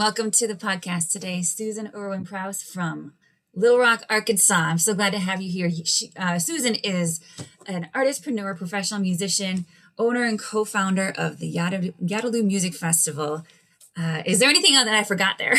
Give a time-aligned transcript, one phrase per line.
[0.00, 3.12] Welcome to the podcast today, Susan Erwin Prowse from
[3.54, 4.54] Little Rock, Arkansas.
[4.54, 5.70] I'm so glad to have you here.
[5.84, 7.20] She, uh, Susan is
[7.66, 9.66] an artistpreneur, professional musician,
[9.98, 13.44] owner and co-founder of the Yadaloo Music Festival.
[13.94, 15.52] Uh, is there anything else that I forgot there?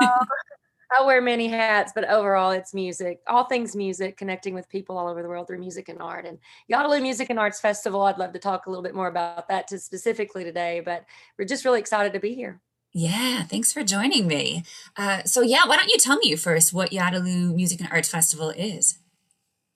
[0.00, 0.24] uh,
[0.96, 3.18] I wear many hats, but overall, it's music.
[3.26, 6.24] All things music, connecting with people all over the world through music and art.
[6.24, 6.38] And
[6.72, 9.66] Yadaloo Music and Arts Festival, I'd love to talk a little bit more about that
[9.68, 11.04] to specifically today, but
[11.36, 12.60] we're just really excited to be here.
[12.92, 14.64] Yeah, thanks for joining me.
[14.96, 18.50] Uh, so, yeah, why don't you tell me first what Yadaloo Music and Arts Festival
[18.50, 18.98] is?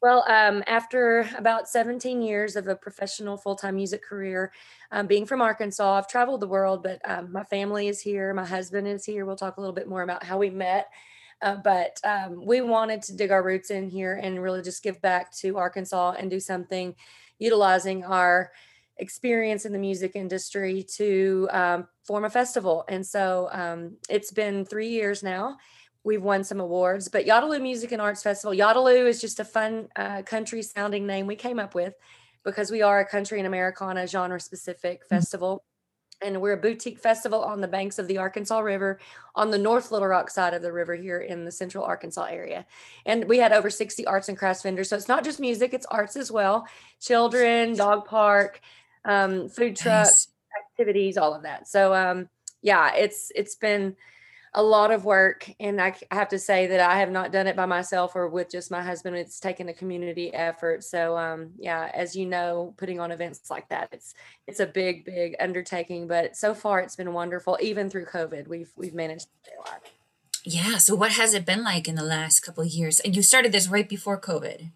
[0.00, 4.52] Well, um, after about 17 years of a professional full time music career,
[4.90, 8.34] um, being from Arkansas, I've traveled the world, but um, my family is here.
[8.34, 9.24] My husband is here.
[9.24, 10.88] We'll talk a little bit more about how we met.
[11.40, 15.00] Uh, but um, we wanted to dig our roots in here and really just give
[15.02, 16.96] back to Arkansas and do something
[17.38, 18.52] utilizing our
[18.98, 22.84] experience in the music industry to um, form a festival.
[22.88, 25.56] And so um, it's been three years now.
[26.04, 28.56] We've won some awards, but Yadaloo Music and Arts Festival.
[28.56, 31.94] Yadaloo is just a fun uh, country sounding name we came up with
[32.44, 35.14] because we are a country and Americana genre specific mm-hmm.
[35.14, 35.64] festival.
[36.20, 39.00] And we're a boutique festival on the banks of the Arkansas River
[39.34, 42.64] on the North Little Rock side of the river here in the central Arkansas area.
[43.06, 44.88] And we had over 60 arts and crafts vendors.
[44.88, 46.66] So it's not just music, it's arts as well.
[47.00, 48.60] Children, dog park,
[49.04, 50.28] um, food truck nice.
[50.72, 51.68] activities, all of that.
[51.68, 52.28] So um,
[52.60, 53.96] yeah, it's it's been
[54.54, 57.46] a lot of work, and I, I have to say that I have not done
[57.46, 59.16] it by myself or with just my husband.
[59.16, 60.84] It's taken a community effort.
[60.84, 64.14] So um, yeah, as you know, putting on events like that, it's
[64.46, 66.06] it's a big big undertaking.
[66.06, 67.58] But so far, it's been wonderful.
[67.60, 69.80] Even through COVID, we've we've managed to stay alive.
[70.44, 70.78] Yeah.
[70.78, 73.00] So what has it been like in the last couple of years?
[73.00, 74.70] And you started this right before COVID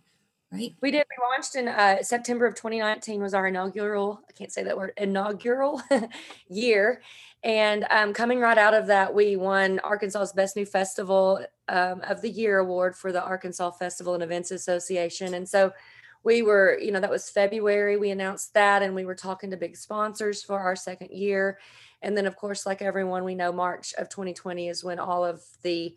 [0.57, 0.75] right?
[0.81, 1.05] We did.
[1.09, 4.21] We launched in uh, September of 2019 was our inaugural.
[4.29, 5.83] I can't say that word inaugural
[6.49, 7.03] year,
[7.43, 12.23] and um, coming right out of that, we won Arkansas's Best New Festival um, of
[12.23, 15.73] the Year award for the Arkansas Festival and Events Association, and so.
[16.23, 17.97] We were, you know, that was February.
[17.97, 21.61] We announced that, and we were talking to big sponsors for our second year.
[22.03, 25.41] And then, of course, like everyone, we know March of 2020 is when all of
[25.63, 25.95] the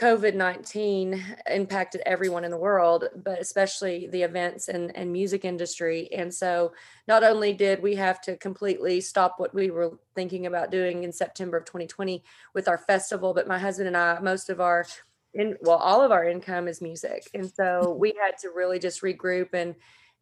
[0.00, 6.08] COVID 19 impacted everyone in the world, but especially the events and, and music industry.
[6.12, 6.72] And so,
[7.06, 11.12] not only did we have to completely stop what we were thinking about doing in
[11.12, 14.86] September of 2020 with our festival, but my husband and I, most of our
[15.34, 17.28] in well, all of our income is music.
[17.34, 19.74] And so, we had to really just regroup and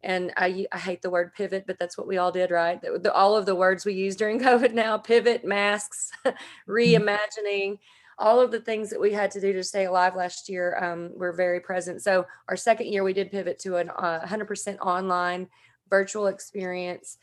[0.03, 2.81] and I, I hate the word pivot, but that's what we all did, right?
[2.81, 6.71] The, the, all of the words we use during COVID now pivot, masks, mm-hmm.
[6.71, 7.77] reimagining
[8.17, 11.11] all of the things that we had to do to stay alive last year um,
[11.15, 12.01] were very present.
[12.01, 15.47] So our second year, we did pivot to an uh, 100% online
[15.89, 17.17] virtual experience,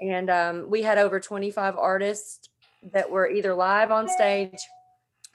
[0.00, 2.48] and um, we had over 25 artists
[2.92, 4.58] that were either live on stage,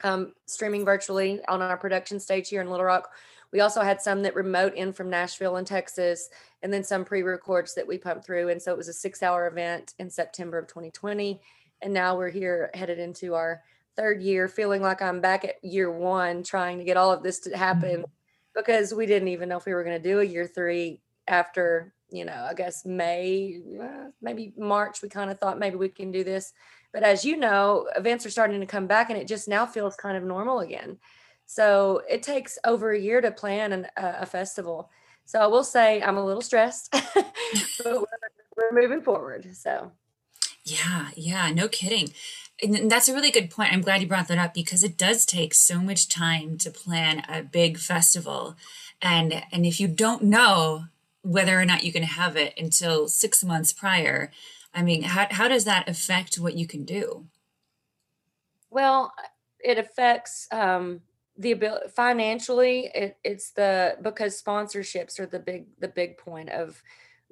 [0.04, 3.10] um, streaming virtually on our production stage here in Little Rock.
[3.52, 6.28] We also had some that remote in from Nashville and Texas,
[6.62, 8.48] and then some pre-records that we pumped through.
[8.48, 11.40] And so it was a six-hour event in September of 2020,
[11.82, 13.62] and now we're here headed into our
[14.00, 17.40] third year feeling like I'm back at year one trying to get all of this
[17.40, 18.10] to happen mm-hmm.
[18.54, 21.92] because we didn't even know if we were going to do a year three after,
[22.10, 25.02] you know, I guess May, uh, maybe March.
[25.02, 26.54] We kind of thought maybe we can do this.
[26.94, 29.96] But as you know, events are starting to come back and it just now feels
[29.96, 30.96] kind of normal again.
[31.44, 34.88] So it takes over a year to plan an, uh, a festival.
[35.26, 37.34] So I will say I'm a little stressed, but
[37.86, 38.06] we're,
[38.56, 39.54] we're moving forward.
[39.54, 39.92] So.
[40.64, 42.12] Yeah, yeah, no kidding
[42.62, 43.72] and that's a really good point.
[43.72, 47.24] I'm glad you brought that up because it does take so much time to plan
[47.28, 48.56] a big festival.
[49.02, 50.84] And and if you don't know
[51.22, 54.30] whether or not you can have it until 6 months prior,
[54.74, 57.26] I mean, how how does that affect what you can do?
[58.70, 59.12] Well,
[59.58, 61.00] it affects um
[61.36, 66.82] the ability financially it, it's the because sponsorships are the big the big point of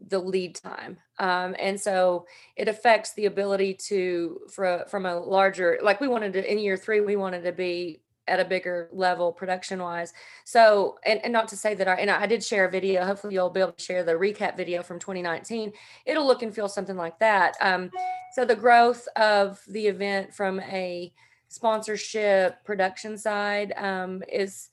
[0.06, 2.24] the lead time um, and so
[2.56, 6.76] it affects the ability to for from a larger like we wanted to in year
[6.76, 10.12] three we wanted to be at a bigger level production wise.
[10.44, 13.34] So, and, and not to say that I, and I did share a video, hopefully
[13.34, 15.72] you'll be able to share the recap video from 2019.
[16.06, 17.56] It'll look and feel something like that.
[17.60, 17.90] Um,
[18.34, 21.12] so the growth of the event from a
[21.48, 24.68] sponsorship production side um, is,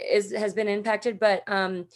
[0.00, 1.86] is, has been impacted, but um,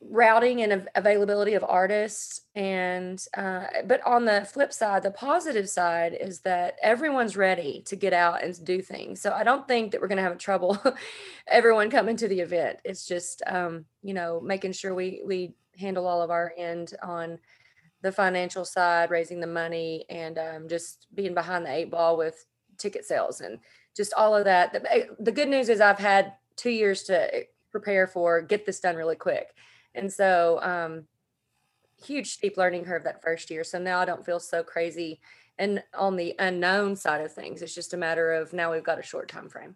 [0.00, 6.16] routing and availability of artists and uh, but on the flip side the positive side
[6.18, 9.20] is that everyone's ready to get out and do things.
[9.20, 10.78] So i don't think that we're going to have trouble
[11.48, 12.78] everyone coming to the event.
[12.84, 17.38] It's just um, you know making sure we we handle all of our end on
[18.02, 22.46] the financial side raising the money and um, just being behind the eight ball with
[22.78, 23.58] ticket sales and
[23.96, 24.72] just all of that.
[24.72, 27.42] The, eh, the good news is i've had two years to eh,
[27.72, 29.48] prepare for get this done really quick
[29.94, 31.04] and so, um,
[32.04, 33.64] huge steep learning curve that first year.
[33.64, 35.20] So now I don't feel so crazy.
[35.58, 38.98] And on the unknown side of things, it's just a matter of now we've got
[38.98, 39.74] a short time frame.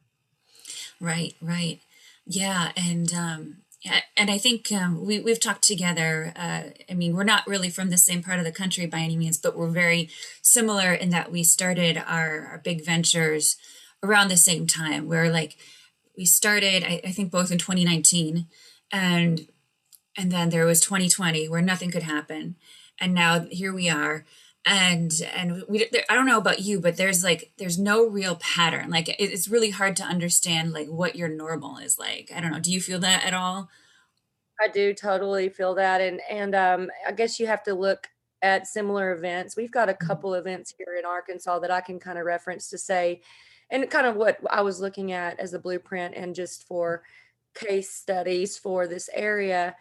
[1.00, 1.80] Right, right.
[2.24, 2.70] Yeah.
[2.76, 6.32] And, um, yeah, and I think um, we, we've talked together.
[6.36, 9.16] Uh, I mean, we're not really from the same part of the country by any
[9.16, 10.08] means, but we're very
[10.40, 13.56] similar in that we started our, our big ventures
[14.00, 15.08] around the same time.
[15.08, 15.56] Where like
[16.16, 18.46] we started, I, I think both in 2019,
[18.92, 19.48] and
[20.16, 22.56] and then there was 2020 where nothing could happen.
[23.00, 24.24] And now here we are.
[24.64, 28.90] And and we i don't know about you but there's like there's no real pattern.
[28.90, 32.30] Like it's really hard to understand like what your normal is like.
[32.34, 32.60] I don't know.
[32.60, 33.70] Do you feel that at all?
[34.60, 36.00] I do totally feel that.
[36.00, 38.08] And and um i guess you have to look
[38.40, 39.56] at similar events.
[39.56, 40.06] We've got a mm-hmm.
[40.06, 43.20] couple events here in arkansas that i can kind of reference to say
[43.68, 47.02] and kind of what i was looking at as a blueprint and just for
[47.54, 49.74] case studies for this area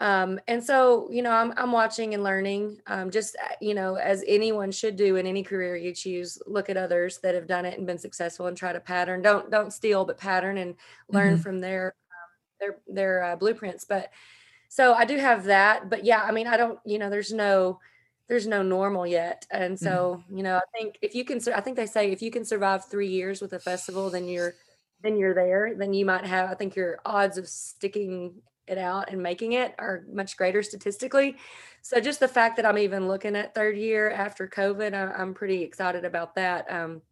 [0.00, 3.94] um, and so, you know, I'm, I'm watching and learning, um, just, uh, you know,
[3.94, 7.64] as anyone should do in any career you choose, look at others that have done
[7.64, 10.74] it and been successful and try to pattern, don't, don't steal, but pattern and
[11.08, 11.42] learn mm-hmm.
[11.42, 12.30] from their, um,
[12.60, 13.84] their, their uh, blueprints.
[13.84, 14.10] But
[14.68, 17.78] so I do have that, but yeah, I mean, I don't, you know, there's no,
[18.26, 19.46] there's no normal yet.
[19.50, 19.84] And mm-hmm.
[19.84, 20.36] so, mm-hmm.
[20.36, 22.84] you know, I think if you can, I think they say if you can survive
[22.84, 24.54] three years with a festival, then you're,
[25.02, 29.10] then you're there, then you might have, I think your odds of sticking it out
[29.10, 31.36] and making it are much greater statistically.
[31.82, 35.34] So just the fact that I'm even looking at third year after COVID, I, am
[35.34, 36.70] pretty excited about that.
[36.70, 37.02] Um,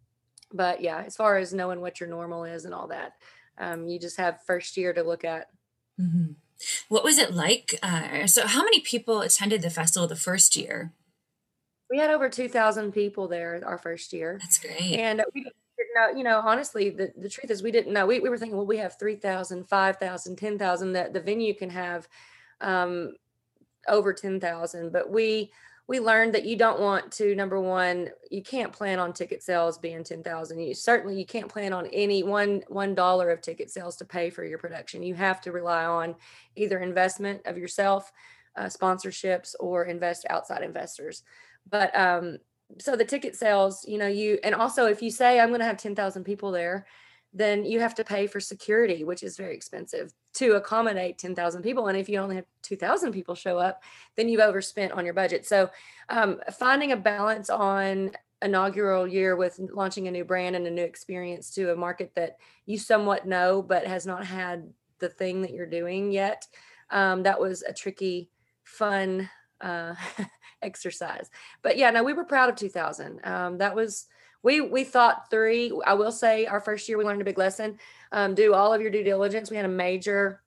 [0.52, 3.14] but yeah, as far as knowing what your normal is and all that,
[3.58, 5.48] um, you just have first year to look at.
[6.00, 6.32] Mm-hmm.
[6.88, 7.78] What was it like?
[7.82, 10.92] Uh, so how many people attended the festival the first year?
[11.90, 14.38] We had over 2,000 people there our first year.
[14.40, 14.94] That's great.
[14.94, 15.46] And we
[15.94, 18.06] know, you know, honestly, the, the truth is we didn't know.
[18.06, 22.08] We, we were thinking, well, we have 3,000, 5,000, 10,000, that the venue can have
[22.60, 23.12] um,
[23.88, 24.92] over 10,000.
[24.92, 25.52] But we,
[25.88, 29.78] we learned that you don't want to, number one, you can't plan on ticket sales
[29.78, 30.58] being 10,000.
[30.58, 34.44] You certainly, you can't plan on any one, $1 of ticket sales to pay for
[34.44, 35.02] your production.
[35.02, 36.14] You have to rely on
[36.56, 38.12] either investment of yourself,
[38.56, 41.24] uh, sponsorships, or invest outside investors.
[41.68, 42.38] But um,
[42.78, 45.66] so the ticket sales, you know, you and also if you say I'm going to
[45.66, 46.86] have 10,000 people there,
[47.34, 51.88] then you have to pay for security, which is very expensive to accommodate 10,000 people.
[51.88, 53.82] And if you only have 2,000 people show up,
[54.16, 55.46] then you've overspent on your budget.
[55.46, 55.70] So
[56.08, 58.10] um, finding a balance on
[58.42, 62.38] inaugural year with launching a new brand and a new experience to a market that
[62.66, 64.68] you somewhat know but has not had
[64.98, 66.46] the thing that you're doing yet.
[66.90, 68.30] Um, that was a tricky,
[68.64, 69.30] fun
[69.60, 69.94] uh,
[70.62, 71.30] exercise.
[71.62, 73.20] But yeah, no, we were proud of 2000.
[73.24, 74.06] Um, that was
[74.42, 75.72] we we thought three.
[75.86, 77.78] I will say, our first year we learned a big lesson.
[78.10, 79.50] Um, do all of your due diligence.
[79.50, 80.42] We had a major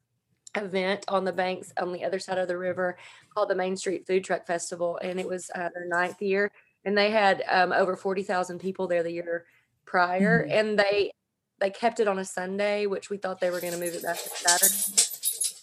[0.56, 2.98] event on the banks on the other side of the river
[3.34, 6.52] called the Main Street Food Truck Festival, and it was uh, their ninth year,
[6.84, 9.46] and they had um, over forty thousand people there the year
[9.86, 10.52] prior, mm-hmm.
[10.52, 11.12] and they
[11.60, 14.04] they kept it on a Sunday, which we thought they were going to move it
[14.04, 15.08] back to Saturday.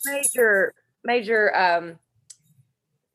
[0.07, 0.75] Major
[1.05, 1.99] major um,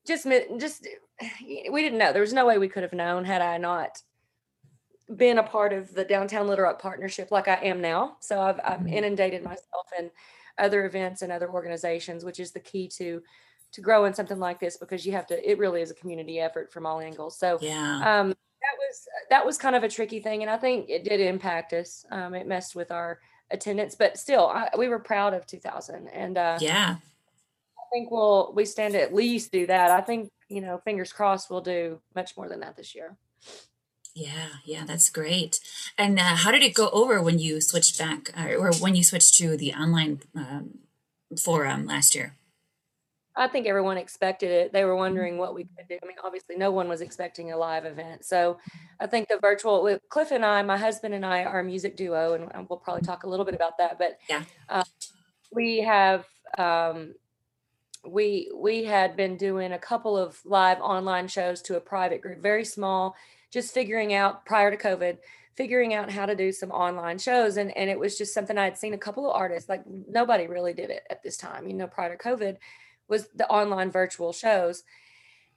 [0.05, 0.27] just
[0.59, 0.87] just
[1.71, 2.13] we didn't know.
[2.13, 4.01] There was no way we could have known had I not
[5.15, 8.17] been a part of the downtown Little Rock partnership like I am now.
[8.19, 8.93] So I've, I've mm-hmm.
[8.93, 10.11] inundated myself in
[10.57, 13.21] other events and other organizations, which is the key to
[13.73, 15.49] to grow in something like this because you have to.
[15.49, 17.37] It really is a community effort from all angles.
[17.37, 18.19] So yeah.
[18.19, 21.19] Um, that was that was kind of a tricky thing, and I think it did
[21.19, 22.05] impact us.
[22.11, 23.19] Um, it messed with our
[23.51, 26.07] attendance, but still, I, we were proud of 2000.
[26.07, 29.91] And uh, yeah, I think we'll we stand to at least do that.
[29.91, 33.17] I think you know, fingers crossed, we'll do much more than that this year.
[34.15, 35.59] Yeah, yeah, that's great.
[35.97, 39.03] And uh, how did it go over when you switched back, uh, or when you
[39.03, 40.79] switched to the online um,
[41.37, 42.35] forum last year?
[43.35, 44.73] I think everyone expected it.
[44.73, 44.97] They were Mm-hmm.
[44.97, 45.99] wondering what we could do.
[46.01, 48.25] I mean, obviously, no one was expecting a live event.
[48.25, 48.57] So
[48.99, 51.95] I think the virtual with Cliff and I, my husband and I, are a music
[51.95, 53.99] duo, and and we'll probably talk a little bit about that.
[53.99, 54.43] But Yeah.
[54.69, 54.83] uh,
[55.51, 56.25] we have
[56.57, 57.13] um,
[58.05, 62.41] we we had been doing a couple of live online shows to a private group,
[62.41, 63.15] very small,
[63.51, 65.17] just figuring out prior to COVID,
[65.55, 68.65] figuring out how to do some online shows, and and it was just something I
[68.65, 71.73] had seen a couple of artists like nobody really did it at this time, you
[71.73, 72.57] know, prior to COVID,
[73.07, 74.83] was the online virtual shows.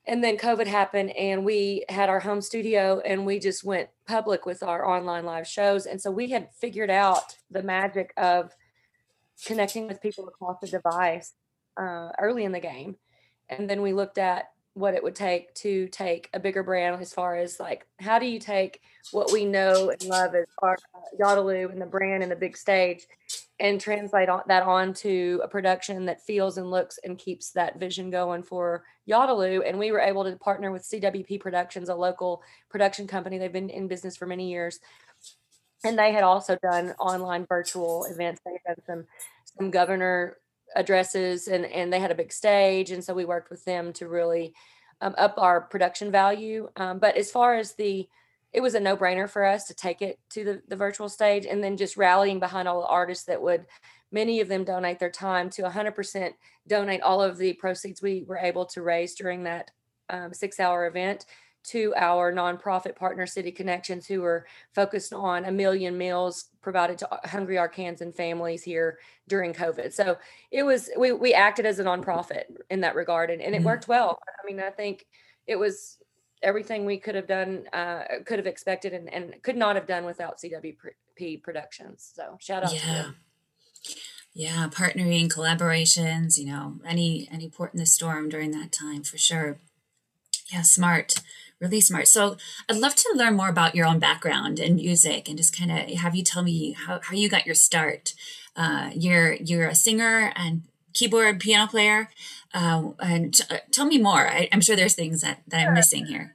[0.07, 4.47] And then COVID happened, and we had our home studio, and we just went public
[4.47, 5.87] with our online live shows.
[5.87, 8.57] And so we had figured out the magic of
[9.45, 11.35] connecting with people across the device
[11.81, 12.97] uh, early in the game.
[13.49, 17.13] And then we looked at what it would take to take a bigger brand as
[17.13, 21.01] far as like, how do you take what we know and love as our uh,
[21.21, 23.07] Yadaloo and the brand and the big stage
[23.59, 28.11] and translate on, that onto a production that feels and looks and keeps that vision
[28.11, 29.69] going for Yadaloo.
[29.69, 33.39] And we were able to partner with CWP Productions, a local production company.
[33.39, 34.79] They've been in business for many years.
[35.85, 38.41] And they had also done online virtual events.
[38.45, 39.07] They had done some
[39.57, 40.37] some governor
[40.77, 44.09] addresses and and they had a big stage and so we worked with them to
[44.09, 44.55] really
[45.01, 46.69] um, up our production value.
[46.77, 48.09] Um, but as far as the
[48.53, 51.63] it was a no-brainer for us to take it to the, the virtual stage and
[51.63, 53.65] then just rallying behind all the artists that would
[54.11, 56.33] many of them donate their time to 100%
[56.67, 59.71] donate all of the proceeds we were able to raise during that
[60.09, 61.27] um, six hour event
[61.63, 67.09] to our nonprofit partner city connections who are focused on a million meals provided to
[67.25, 68.99] hungry arkansas families here
[69.29, 70.17] during covid so
[70.51, 73.65] it was we, we acted as a nonprofit in that regard and, and it Mhm.
[73.65, 75.07] worked well i mean i think
[75.47, 75.99] it was
[76.43, 80.05] everything we could have done uh, could have expected and, and could not have done
[80.05, 83.03] without cwp productions so shout out to Yeah.
[83.03, 83.17] them
[84.33, 89.19] Yeah, partnering, collaborations, you know, any any port in the storm during that time for
[89.19, 89.59] sure.
[90.53, 91.17] Yeah, smart.
[91.61, 92.09] Really smart.
[92.09, 92.39] So
[92.69, 95.99] I'd love to learn more about your own background in music and just kind of
[95.99, 98.15] have you tell me how, how you got your start.
[98.57, 100.63] Uh, you're you're a singer and
[100.95, 102.09] keyboard piano player.
[102.55, 104.27] Uh, and t- uh, tell me more.
[104.27, 106.35] I, I'm sure there's things that, that I'm missing here.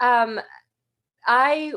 [0.00, 0.40] So, um,
[1.26, 1.72] I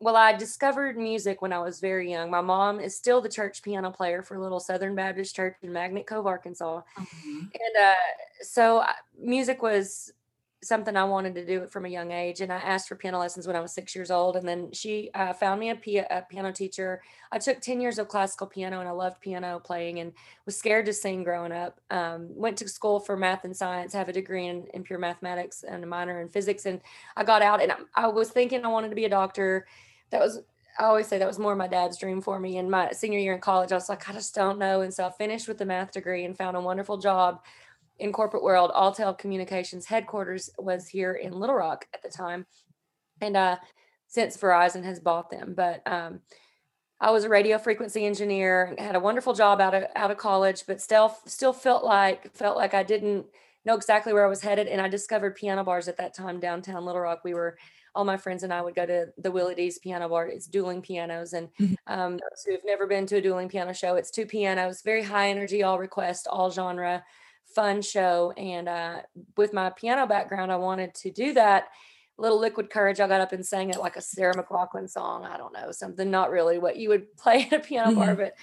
[0.00, 2.28] well, I discovered music when I was very young.
[2.30, 6.06] My mom is still the church piano player for Little Southern Baptist Church in Magnet
[6.08, 7.94] Cove, Arkansas, and uh,
[8.40, 10.12] so I- music was
[10.62, 12.40] something I wanted to do it from a young age.
[12.40, 15.10] And I asked for piano lessons when I was six years old, and then she
[15.14, 17.02] uh, found me a, pia- a piano teacher.
[17.32, 20.12] I took ten years of classical piano, and I loved piano playing, and
[20.46, 21.80] was scared to sing growing up.
[21.90, 25.64] Um, went to school for math and science, have a degree in, in pure mathematics
[25.64, 26.80] and a minor in physics, and
[27.16, 29.66] I got out, and I, I was thinking I wanted to be a doctor.
[30.10, 30.40] That was
[30.78, 32.56] I always say that was more my dad's dream for me.
[32.56, 34.80] In my senior year in college, I was like, I just don't know.
[34.80, 37.42] And so I finished with the math degree and found a wonderful job
[38.02, 38.72] in corporate world.
[38.74, 42.44] Alltel Communications headquarters was here in Little Rock at the time.
[43.20, 43.56] And uh,
[44.08, 46.20] since Verizon has bought them, but um,
[47.00, 50.18] I was a radio frequency engineer and had a wonderful job out of out of
[50.18, 53.26] college, but still still felt like felt like I didn't
[53.64, 54.66] know exactly where I was headed.
[54.66, 57.20] And I discovered piano bars at that time downtown Little Rock.
[57.24, 57.56] We were
[57.94, 60.26] all my friends and I would go to the Willy D's piano bar.
[60.26, 61.32] It's dueling pianos.
[61.34, 61.76] And Mhm.
[61.86, 65.28] um, those who've never been to a dueling piano show, it's two pianos, very high
[65.28, 67.04] energy, all request, all genre,
[67.54, 68.32] fun show.
[68.36, 69.02] And uh,
[69.36, 71.68] with my piano background, I wanted to do that.
[72.18, 73.00] Little liquid courage.
[73.00, 75.24] I got up and sang it like a Sarah McLachlan song.
[75.24, 78.34] I don't know, something not really what you would play at a piano bar, but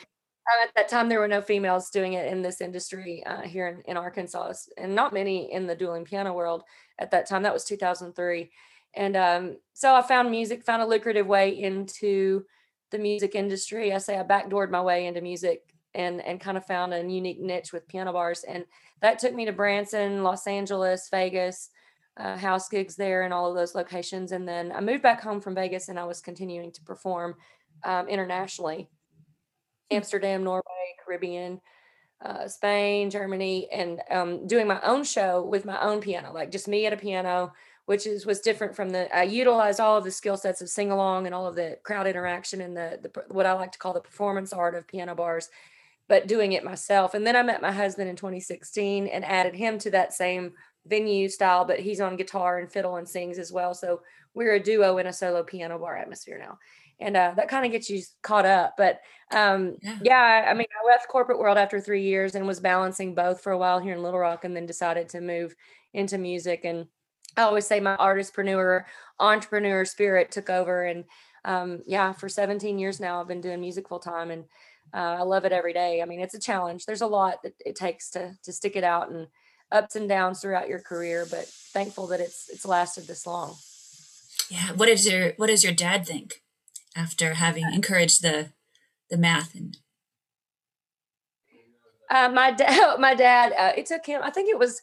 [0.50, 3.68] um, at that time there were no females doing it in this industry uh, here
[3.68, 6.64] in, in Arkansas, and not many in the dueling piano world
[6.98, 7.44] at that time.
[7.44, 8.50] That was 2003,
[8.96, 12.44] and um, so I found music, found a lucrative way into
[12.92, 13.94] the music industry.
[13.94, 17.40] I say I backdoored my way into music and and kind of found a unique
[17.40, 18.66] niche with piano bars, and
[19.02, 21.70] that took me to Branson, Los Angeles, Vegas.
[22.18, 25.40] Uh, house gigs there and all of those locations and then i moved back home
[25.40, 27.34] from vegas and i was continuing to perform
[27.86, 28.90] um, internationally
[29.92, 30.64] Amsterdam, Norway,
[31.04, 31.62] Caribbean,
[32.24, 36.68] uh, Spain, Germany, and um, doing my own show with my own piano, like just
[36.68, 37.54] me at a piano,
[37.86, 39.14] which is was different from the.
[39.16, 42.08] I utilized all of the skill sets of sing along and all of the crowd
[42.08, 45.50] interaction and the, the what I like to call the performance art of piano bars,
[46.10, 47.14] but doing it myself.
[47.14, 50.52] And then I met my husband in 2016 and added him to that same
[50.86, 53.74] venue style, but he's on guitar and fiddle and sings as well.
[53.74, 54.02] So
[54.34, 56.58] we're a duo in a solo piano bar atmosphere now
[57.00, 58.76] and uh, that kind of gets you caught up.
[58.78, 59.00] But
[59.32, 60.00] um, Yeah.
[60.02, 60.46] yeah.
[60.50, 63.58] I mean, I left corporate world after three years and was balancing both for a
[63.58, 65.56] while here in Little Rock, and then decided to move
[65.94, 66.62] into music.
[66.66, 66.88] And
[67.38, 68.84] I always say my artistpreneur,
[69.20, 70.84] entrepreneur spirit took over.
[70.84, 71.06] And
[71.46, 74.46] um, yeah, for 17 years now, I've been doing music full time, and
[74.94, 76.02] uh, I love it every day.
[76.02, 76.86] I mean, it's a challenge.
[76.86, 79.28] There's a lot that it takes to to stick it out and
[79.72, 83.56] ups and downs throughout your career, but thankful that it's it's lasted this long.
[84.50, 84.72] Yeah.
[84.74, 86.42] What is your What does your dad think
[86.96, 88.50] after having encouraged the
[89.10, 89.78] the math and?
[92.10, 94.22] Uh, my dad, my dad, uh, it took him.
[94.24, 94.82] I think it was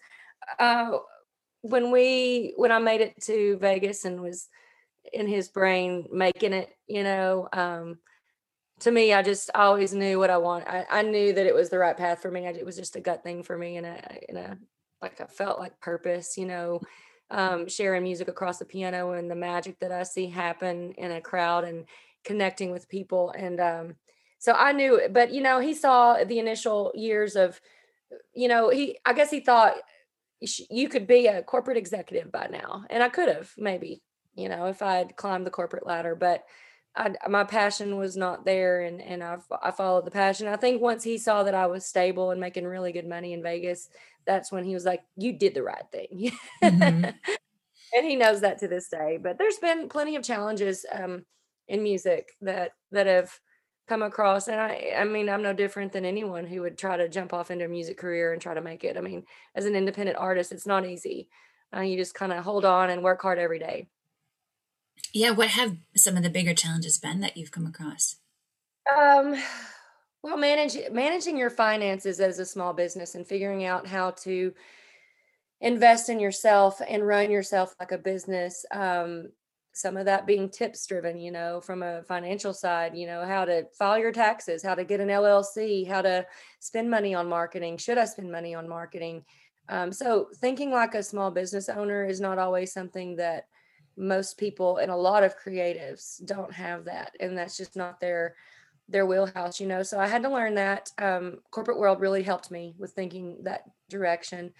[0.59, 0.99] uh,
[1.63, 4.49] when we when I made it to Vegas and was
[5.13, 6.71] in his brain making it.
[6.87, 7.99] You know, um,
[8.81, 10.67] to me, I just always knew what I want.
[10.69, 12.47] I, I knew that it was the right path for me.
[12.47, 14.59] I, it was just a gut thing for me, and a, and
[15.01, 16.37] like I felt like purpose.
[16.37, 16.81] You know,
[17.31, 21.21] um, sharing music across the piano and the magic that I see happen in a
[21.21, 21.87] crowd and
[22.25, 23.33] connecting with people.
[23.37, 23.95] And um,
[24.39, 27.61] so I knew, but you know, he saw the initial years of,
[28.35, 29.75] you know, he, I guess he thought
[30.41, 32.85] you could be a corporate executive by now.
[32.91, 34.03] And I could have maybe,
[34.35, 36.45] you know, if I had climbed the corporate ladder, but
[36.97, 40.49] I, my passion was not there and, and I, I followed the passion.
[40.49, 43.43] I think once he saw that I was stable and making really good money in
[43.43, 43.89] Vegas,
[44.27, 46.33] that's when he was like, you did the right thing.
[46.63, 47.05] Mm-hmm.
[47.97, 51.25] and he knows that to this day, but there's been plenty of challenges um,
[51.69, 53.39] in music that, that have
[53.87, 54.49] come across.
[54.49, 57.51] And I, I mean, I'm no different than anyone who would try to jump off
[57.51, 58.97] into a music career and try to make it.
[58.97, 59.25] I mean,
[59.55, 61.29] as an independent artist, it's not easy.
[61.77, 63.89] Uh, you just kind of hold on and work hard every day.
[65.13, 65.31] Yeah.
[65.31, 68.17] What have some of the bigger challenges been that you've come across?
[68.97, 69.35] Um,
[70.23, 74.53] well, manage, managing your finances as a small business and figuring out how to
[75.61, 78.65] invest in yourself and run yourself like a business.
[78.73, 79.29] Um,
[79.73, 83.45] some of that being tips driven, you know, from a financial side, you know, how
[83.45, 86.25] to file your taxes, how to get an LLC, how to
[86.61, 87.77] spend money on marketing.
[87.77, 89.25] Should I spend money on marketing?
[89.69, 93.49] Um, so thinking like a small business owner is not always something that
[93.97, 97.17] most people and a lot of creatives don't have that.
[97.21, 98.35] And that's just not their
[98.89, 99.83] their wheelhouse, you know.
[99.83, 100.93] So I had to learn that.
[100.99, 104.53] Um, corporate world really helped me with thinking that direction.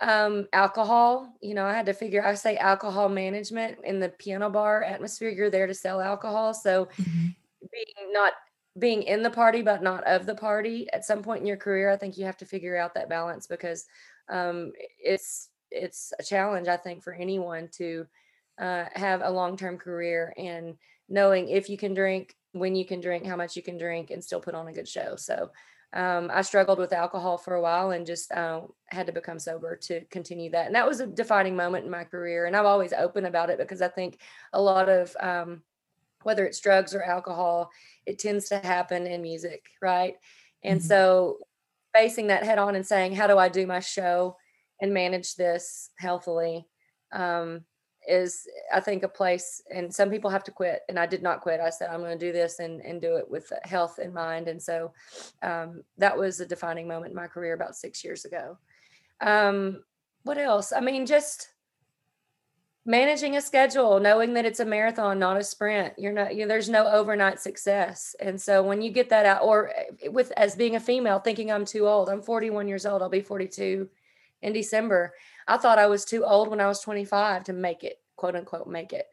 [0.00, 2.24] Um, alcohol, you know, I had to figure.
[2.24, 5.30] I say alcohol management in the piano bar atmosphere.
[5.30, 7.28] You're there to sell alcohol, so mm-hmm.
[7.72, 8.32] being not
[8.78, 11.90] being in the party but not of the party at some point in your career,
[11.90, 13.86] I think you have to figure out that balance because
[14.28, 16.68] um, it's it's a challenge.
[16.68, 18.06] I think for anyone to
[18.60, 20.74] uh, have a long term career and
[21.08, 24.22] knowing if you can drink when you can drink, how much you can drink, and
[24.22, 25.16] still put on a good show.
[25.16, 25.50] So
[25.92, 29.76] um, I struggled with alcohol for a while and just uh, had to become sober
[29.84, 30.66] to continue that.
[30.66, 32.46] And that was a defining moment in my career.
[32.46, 34.20] And I'm always open about it because I think
[34.52, 35.62] a lot of um,
[36.22, 37.70] whether it's drugs or alcohol,
[38.04, 40.14] it tends to happen in music, right?
[40.62, 40.88] And mm-hmm.
[40.88, 41.38] so
[41.94, 44.36] facing that head on and saying, how do I do my show
[44.80, 46.66] and manage this healthily?
[47.12, 47.64] Um,
[48.08, 51.40] is I think a place and some people have to quit and I did not
[51.40, 51.60] quit.
[51.60, 54.48] I said I'm going to do this and and do it with health in mind
[54.48, 54.92] and so
[55.42, 58.58] um, that was a defining moment in my career about 6 years ago.
[59.20, 59.84] Um,
[60.22, 60.72] what else?
[60.72, 61.50] I mean just
[62.86, 65.92] managing a schedule, knowing that it's a marathon, not a sprint.
[65.98, 68.16] You're not you know, there's no overnight success.
[68.20, 71.52] And so when you get that out or eh, with as being a female thinking
[71.52, 72.08] I'm too old.
[72.08, 73.02] I'm 41 years old.
[73.02, 73.88] I'll be 42
[74.42, 75.14] in December.
[75.48, 78.68] I thought I was too old when I was 25 to make it, quote unquote,
[78.68, 79.06] make it.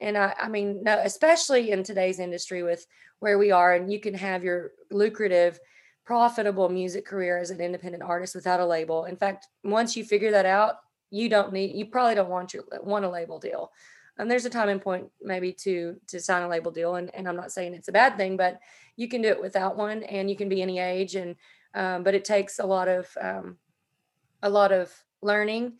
[0.00, 2.86] And I, I mean, no, especially in today's industry with
[3.20, 5.60] where we are, and you can have your lucrative,
[6.04, 9.04] profitable music career as an independent artist without a label.
[9.04, 10.76] In fact, once you figure that out,
[11.10, 13.70] you don't need, you probably don't want your want a label deal.
[14.18, 17.28] And there's a time and point maybe to to sign a label deal, and, and
[17.28, 18.58] I'm not saying it's a bad thing, but
[18.96, 21.36] you can do it without one, and you can be any age, and
[21.74, 23.56] um, but it takes a lot of um,
[24.42, 25.74] a lot of learning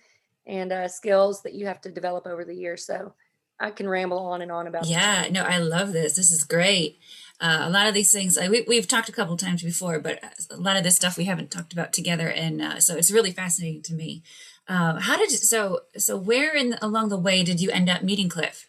[0.46, 2.86] and uh, skills that you have to develop over the years.
[2.86, 3.14] So
[3.60, 4.86] I can ramble on and on about.
[4.86, 6.16] Yeah, no, I love this.
[6.16, 6.98] This is great.
[7.40, 10.56] Uh, a lot of these things we, we've talked a couple times before, but a
[10.56, 13.82] lot of this stuff we haven't talked about together, and uh, so it's really fascinating
[13.82, 14.22] to me.
[14.68, 18.02] Uh, how did you, so so where in along the way did you end up
[18.02, 18.68] meeting Cliff?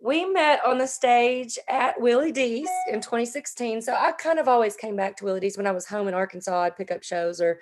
[0.00, 3.80] We met on the stage at Willy D's in 2016.
[3.80, 6.14] So I kind of always came back to Willy D's when I was home in
[6.14, 6.62] Arkansas.
[6.62, 7.58] I'd pick up shows or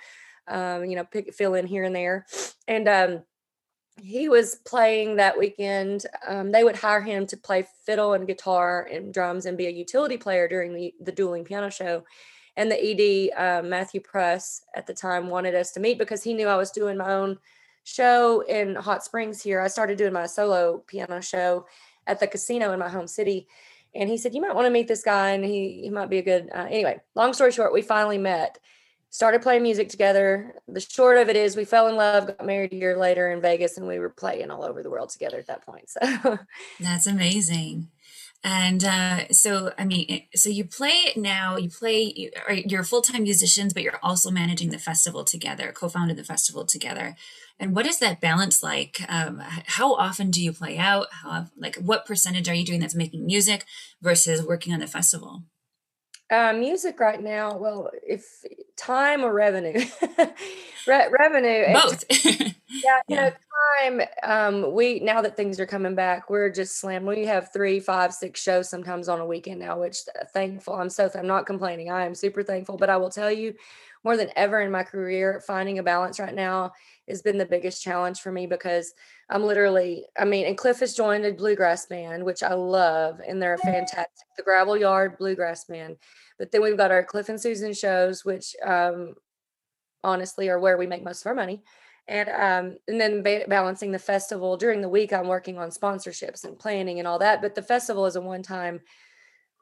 [0.49, 2.27] um, you know, pick fill in here and there.
[2.69, 3.23] And um,
[4.01, 6.07] he was playing that weekend.
[6.27, 9.71] Um, they would hire him to play fiddle and guitar and drums and be a
[9.71, 12.05] utility player during the the dueling piano show.
[12.57, 16.35] And the ED uh, Matthew Press at the time wanted us to meet because he
[16.35, 17.39] knew I was doing my own
[17.85, 19.61] show in Hot Springs here.
[19.61, 21.67] I started doing my solo piano show
[22.07, 23.47] at the casino in my home city.
[23.95, 26.19] And he said, You might want to meet this guy and he, he might be
[26.19, 26.49] a good.
[26.55, 28.59] Uh, anyway, long story short, we finally met
[29.13, 30.55] started playing music together.
[30.67, 33.43] The short of it is we fell in love, got married a year later in
[33.43, 35.91] Vegas, and we were playing all over the world together at that point.
[35.91, 36.39] So
[36.81, 37.89] that's amazing.
[38.43, 42.33] And uh, so, I mean, eh, so you play now, you play,
[42.67, 46.65] you're full time musicians, but you're also managing the festival together, co founded the festival
[46.65, 47.15] together.
[47.61, 49.01] And what is that balance like?
[49.09, 51.09] Um, how often do you play out?
[51.23, 53.65] How, like, what percentage are you doing that's making music
[54.01, 55.45] versus working on the festival?
[56.33, 58.25] Uh, music right now, well, if
[58.75, 59.79] time or revenue,
[60.87, 62.05] Re- revenue, both.
[62.11, 63.31] yeah, you know,
[63.83, 64.01] time.
[64.23, 67.07] Um, we now that things are coming back, we're just slammed.
[67.07, 70.73] We have three, five, six shows sometimes on a weekend now, which uh, thankful.
[70.75, 71.91] I'm so I'm not complaining.
[71.91, 72.79] I am super thankful.
[72.79, 73.55] But I will tell you,
[74.03, 76.73] more than ever in my career, finding a balance right now
[77.09, 78.93] has been the biggest challenge for me because
[79.29, 83.43] I'm literally, I mean, and Cliff has joined a bluegrass band, which I love, and
[83.43, 84.27] they're fantastic.
[84.37, 85.97] The Gravel Yard Bluegrass Band
[86.43, 89.15] but then we've got our Cliff and Susan shows, which um,
[90.03, 91.63] honestly are where we make most of our money.
[92.09, 96.43] And um, and then ba- balancing the festival during the week, I'm working on sponsorships
[96.43, 97.41] and planning and all that.
[97.41, 98.81] But the festival is a one-time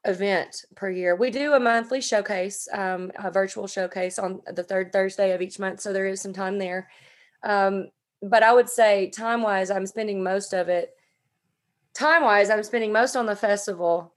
[0.06, 1.14] event per year.
[1.16, 5.58] We do a monthly showcase, um, a virtual showcase on the third Thursday of each
[5.58, 5.80] month.
[5.80, 6.88] So there is some time there.
[7.42, 7.88] Um,
[8.22, 10.90] but I would say time wise, I'm spending most of it.
[11.94, 14.14] Time wise, I'm spending most on the festival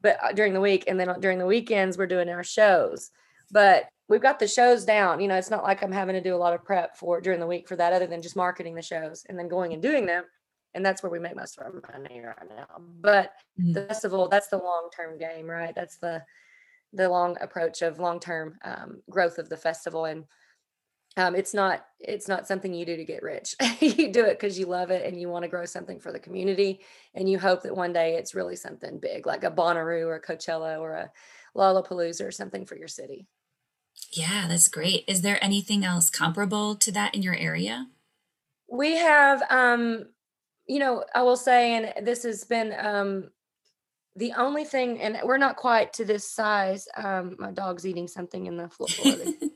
[0.00, 3.10] but uh, during the week and then during the weekends we're doing our shows
[3.50, 6.34] but we've got the shows down you know it's not like i'm having to do
[6.34, 8.82] a lot of prep for during the week for that other than just marketing the
[8.82, 10.24] shows and then going and doing them
[10.74, 12.66] and that's where we make most of our money right now
[13.00, 13.72] but mm-hmm.
[13.72, 16.22] the festival that's the long term game right that's the
[16.94, 20.24] the long approach of long term um, growth of the festival and
[21.18, 23.56] um, it's not it's not something you do to get rich.
[23.80, 26.18] You do it because you love it and you want to grow something for the
[26.18, 26.80] community
[27.14, 30.22] and you hope that one day it's really something big like a Bonnaroo or a
[30.22, 31.10] Coachella or a
[31.56, 33.26] Lollapalooza or something for your city.
[34.12, 35.04] Yeah that's great.
[35.08, 37.88] Is there anything else comparable to that in your area?
[38.68, 40.06] We have um
[40.68, 43.30] you know i will say and this has been um
[44.14, 48.46] the only thing and we're not quite to this size um my dog's eating something
[48.46, 48.88] in the floor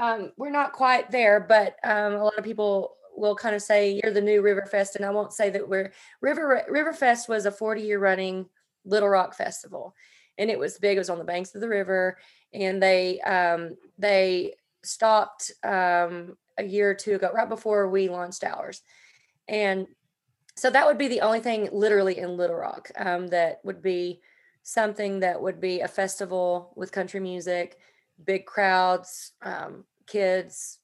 [0.00, 4.00] um, we're not quite there, but um, a lot of people will kind of say
[4.02, 7.82] you're the new Riverfest, and I won't say that we're River Riverfest was a 40
[7.82, 8.46] year running
[8.86, 9.94] Little Rock festival,
[10.38, 10.96] and it was big.
[10.96, 12.16] It was on the banks of the river,
[12.54, 18.42] and they um, they stopped um, a year or two ago, right before we launched
[18.42, 18.80] ours,
[19.48, 19.86] and
[20.56, 24.22] so that would be the only thing literally in Little Rock um, that would be
[24.62, 27.78] something that would be a festival with country music,
[28.24, 30.78] big crowds, um, kids,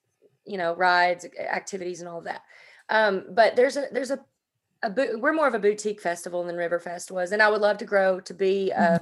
[0.45, 2.43] you know, rides, activities, and all of that.
[2.89, 4.21] Um, but there's a there's a,
[4.83, 7.85] a we're more of a boutique festival than Riverfest was, and I would love to
[7.85, 9.01] grow to be a,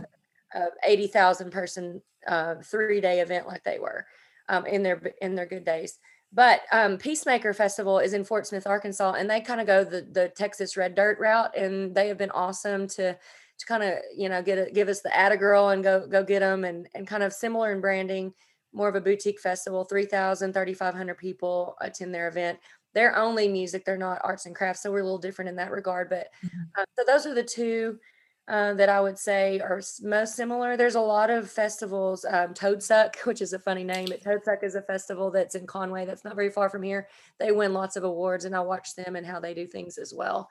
[0.54, 0.58] mm-hmm.
[0.58, 4.06] a eighty thousand person uh, three day event like they were
[4.48, 5.98] um, in their in their good days.
[6.32, 10.06] But um, Peacemaker Festival is in Fort Smith, Arkansas, and they kind of go the
[10.10, 13.16] the Texas Red Dirt route, and they have been awesome to
[13.58, 16.22] to kind of you know get it, give us the Atta Girl and go go
[16.22, 18.32] get them, and and kind of similar in branding
[18.72, 22.58] more of a boutique festival 3000 3500 people attend their event
[22.92, 25.70] they're only music they're not arts and crafts so we're a little different in that
[25.70, 26.60] regard but mm-hmm.
[26.76, 27.98] uh, so those are the two
[28.46, 30.76] uh, that I would say are most similar.
[30.76, 32.26] There's a lot of festivals.
[32.26, 36.04] Um, Toadsuck, which is a funny name, but Toadsuck is a festival that's in Conway.
[36.04, 37.08] That's not very far from here.
[37.38, 40.12] They win lots of awards, and I watch them and how they do things as
[40.12, 40.50] well.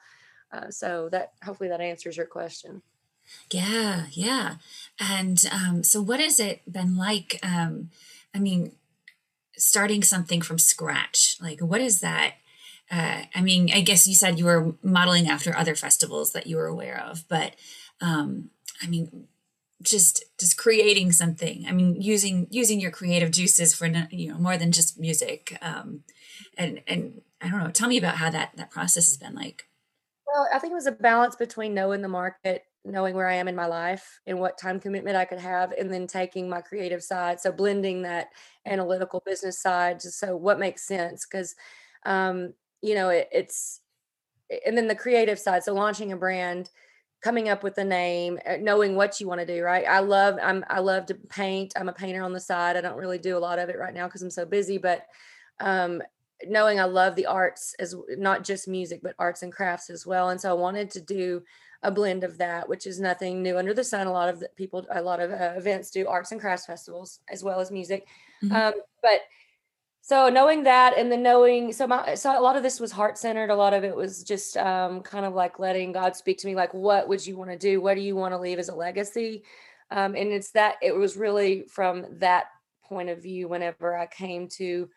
[0.52, 2.82] Uh, so that hopefully that answers your question.
[3.50, 4.56] Yeah, yeah.
[4.98, 7.38] And um, so, what has it been like?
[7.42, 7.90] Um,
[8.34, 8.72] I mean,
[9.56, 12.34] starting something from scratch, like what is that?
[12.90, 16.56] Uh, I mean, I guess you said you were modeling after other festivals that you
[16.56, 17.54] were aware of, but
[18.00, 18.50] um,
[18.82, 19.26] I mean,
[19.82, 21.64] just just creating something.
[21.66, 25.56] I mean, using using your creative juices for you know more than just music.
[25.62, 26.04] Um,
[26.56, 27.70] and and I don't know.
[27.70, 29.66] Tell me about how that that process has been like.
[30.26, 33.48] Well, I think it was a balance between knowing the market knowing where I am
[33.48, 37.02] in my life and what time commitment I could have, and then taking my creative
[37.02, 37.40] side.
[37.40, 38.28] So blending that
[38.66, 41.54] analytical business side, just so what makes sense, because
[42.04, 43.80] um, you know it, it's,
[44.66, 45.64] and then the creative side.
[45.64, 46.70] So launching a brand,
[47.22, 49.62] coming up with a name, uh, knowing what you want to do.
[49.62, 49.86] Right.
[49.88, 51.72] I love I'm I love to paint.
[51.76, 52.76] I'm a painter on the side.
[52.76, 55.06] I don't really do a lot of it right now because I'm so busy, but
[55.60, 56.02] um,
[56.46, 60.28] knowing I love the arts as not just music, but arts and crafts as well.
[60.28, 61.42] And so I wanted to do
[61.84, 64.06] a blend of that, which is nothing new under the sun.
[64.06, 67.44] A lot of people, a lot of uh, events do arts and crafts festivals as
[67.44, 68.08] well as music.
[68.42, 68.56] Mm-hmm.
[68.56, 69.20] Um, but
[70.00, 73.16] so knowing that, and then knowing, so my, so a lot of this was heart
[73.16, 73.50] centered.
[73.50, 76.54] A lot of it was just um, kind of like letting God speak to me,
[76.54, 77.80] like, what would you want to do?
[77.80, 79.44] What do you want to leave as a legacy?
[79.90, 82.46] Um, and it's that it was really from that
[82.82, 84.88] point of view whenever I came to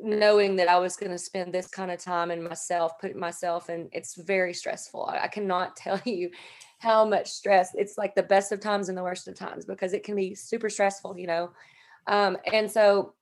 [0.00, 3.70] knowing that I was going to spend this kind of time in myself, putting myself
[3.70, 3.88] in.
[3.92, 5.06] It's very stressful.
[5.06, 6.30] I, I cannot tell you
[6.78, 7.72] how much stress.
[7.74, 10.34] It's like the best of times and the worst of times because it can be
[10.34, 11.50] super stressful, you know.
[12.06, 13.14] Um, and so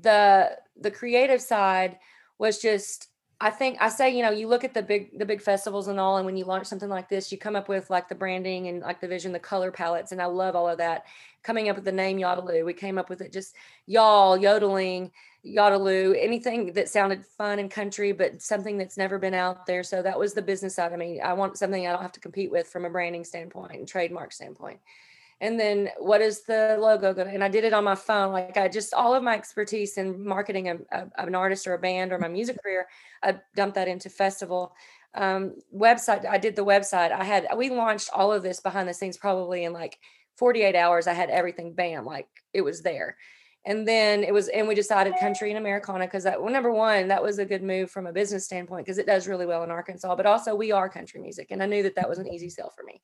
[0.00, 1.98] the the creative side
[2.38, 3.08] was just
[3.40, 6.00] I think I say, you know, you look at the big the big festivals and
[6.00, 8.68] all, and when you launch something like this, you come up with like the branding
[8.68, 11.04] and like the vision, the color palettes, and I love all of that.
[11.42, 13.54] Coming up with the name Yadaloo, we came up with it just
[13.86, 15.10] y'all yodeling,
[15.46, 19.82] Yadaloo, anything that sounded fun and country, but something that's never been out there.
[19.82, 20.92] So that was the business side.
[20.92, 23.72] I mean, I want something I don't have to compete with from a branding standpoint
[23.72, 24.80] and trademark standpoint.
[25.40, 28.32] And then what is the logo going to and i did it on my phone.
[28.32, 31.78] Like i just all of my expertise in marketing a, a, an artist or a
[31.78, 32.86] band or my music career
[33.22, 34.74] i dumped that into festival
[35.14, 37.12] um, website i did the website.
[37.12, 39.98] I had we launched all of this behind the scenes probably in like
[40.36, 41.06] 48 hours.
[41.06, 43.16] I had everything bam like it was there
[43.66, 47.08] and then it was and we decided country and americana because that well, number one
[47.08, 49.70] that was a good move from a business standpoint because it does really well in
[49.70, 52.48] arkansas but also we are country music and i knew that that was an easy
[52.48, 53.00] sell for me.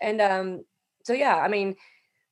[0.00, 0.64] And um
[1.04, 1.76] so yeah, I mean,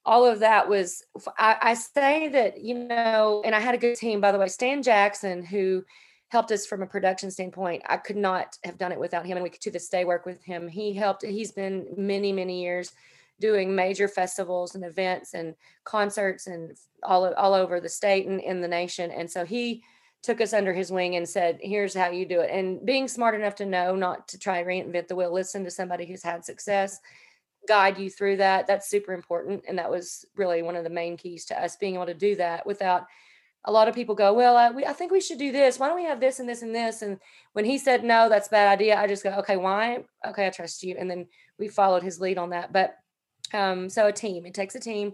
[0.04, 1.02] all of that was
[1.38, 4.46] I, I, say that you know and i had a good team by the way
[4.46, 5.84] stan jackson who
[6.28, 9.42] helped us from a production standpoint i could not have done it without him and
[9.42, 10.68] we could to this day work with him.
[10.68, 12.92] He helped he's been many many years
[13.40, 18.60] doing major festivals and events and concerts and all, all over the state and in
[18.60, 19.82] the nation and so he
[20.22, 23.34] took us under his wing and said here's how you do it and being smart
[23.34, 27.00] enough to know not to try reinvent the wheel listen to somebody who's had success
[27.66, 28.66] guide you through that.
[28.66, 29.64] That's super important.
[29.68, 32.36] And that was really one of the main keys to us being able to do
[32.36, 33.06] that without
[33.64, 35.78] a lot of people go, well, I, we, I think we should do this.
[35.78, 37.02] Why don't we have this and this and this?
[37.02, 37.18] And
[37.52, 40.04] when he said, no, that's a bad idea, I just go, okay, why?
[40.24, 40.94] Okay, I trust you.
[40.96, 41.26] And then
[41.58, 42.72] we followed his lead on that.
[42.72, 42.96] But
[43.52, 45.12] um, so a team, it takes a team,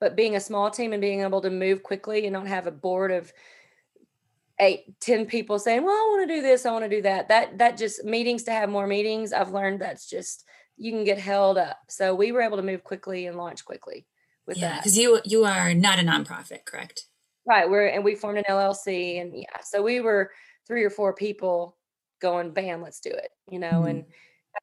[0.00, 2.72] but being a small team and being able to move quickly and not have a
[2.72, 3.32] board of
[4.60, 7.28] eight, ten people saying, well, I want to do this, I want to do that.
[7.28, 9.32] That, that just meetings to have more meetings.
[9.32, 10.44] I've learned that's just,
[10.76, 11.78] you can get held up.
[11.88, 14.06] So we were able to move quickly and launch quickly
[14.46, 14.80] with yeah, that.
[14.80, 17.06] Because you you are not a nonprofit, correct?
[17.46, 17.68] Right.
[17.68, 19.60] We're and we formed an LLC and yeah.
[19.62, 20.30] So we were
[20.66, 21.76] three or four people
[22.20, 23.30] going, bam, let's do it.
[23.48, 23.86] You know, mm-hmm.
[23.86, 24.04] and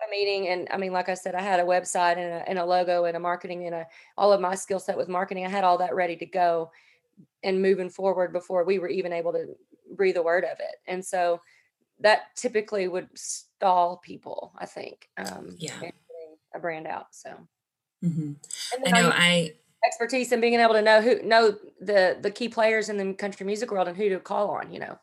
[0.05, 0.49] a meeting.
[0.49, 3.05] And I mean, like I said, I had a website and a, and a logo
[3.05, 5.45] and a marketing and a all of my skill set with marketing.
[5.45, 6.71] I had all that ready to go
[7.43, 9.55] and moving forward before we were even able to
[9.95, 10.75] breathe a word of it.
[10.87, 11.41] And so
[11.99, 15.09] that typically would stall people, I think.
[15.17, 15.91] Um, yeah
[16.57, 17.07] a brand out.
[17.11, 17.29] So,
[18.03, 18.33] mm-hmm.
[18.85, 19.53] I know I
[19.85, 23.45] expertise in being able to know who know the the key players in the country
[23.45, 24.71] music world and who to call on.
[24.71, 24.99] You know.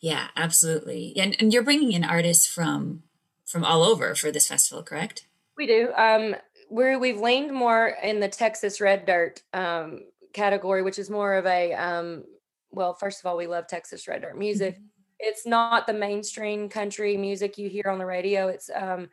[0.00, 1.14] Yeah, absolutely.
[1.16, 3.02] And and you're bringing in artists from
[3.48, 5.26] from all over for this festival, correct?
[5.56, 5.90] We do.
[5.96, 6.36] Um,
[6.70, 11.46] we're we've leaned more in the Texas Red Dirt um, category, which is more of
[11.46, 12.24] a um,
[12.70, 12.94] well.
[12.94, 14.74] First of all, we love Texas Red Dirt music.
[14.74, 14.84] Mm-hmm.
[15.20, 18.48] It's not the mainstream country music you hear on the radio.
[18.48, 19.08] It's um,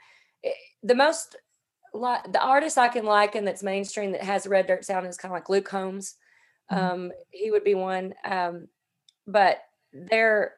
[0.84, 1.36] the most
[1.94, 5.32] the artist I can liken that's mainstream that has a red dirt sound is kind
[5.32, 6.16] of like Luke Combs.
[6.72, 6.86] Mm-hmm.
[6.86, 8.68] Um, he would be one, um,
[9.26, 9.60] but
[9.94, 10.56] they're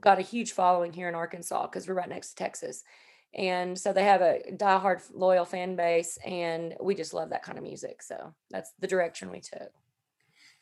[0.00, 2.84] got a huge following here in Arkansas because we're right next to Texas,
[3.34, 7.58] and so they have a diehard loyal fan base, and we just love that kind
[7.58, 8.02] of music.
[8.02, 9.72] So that's the direction we took.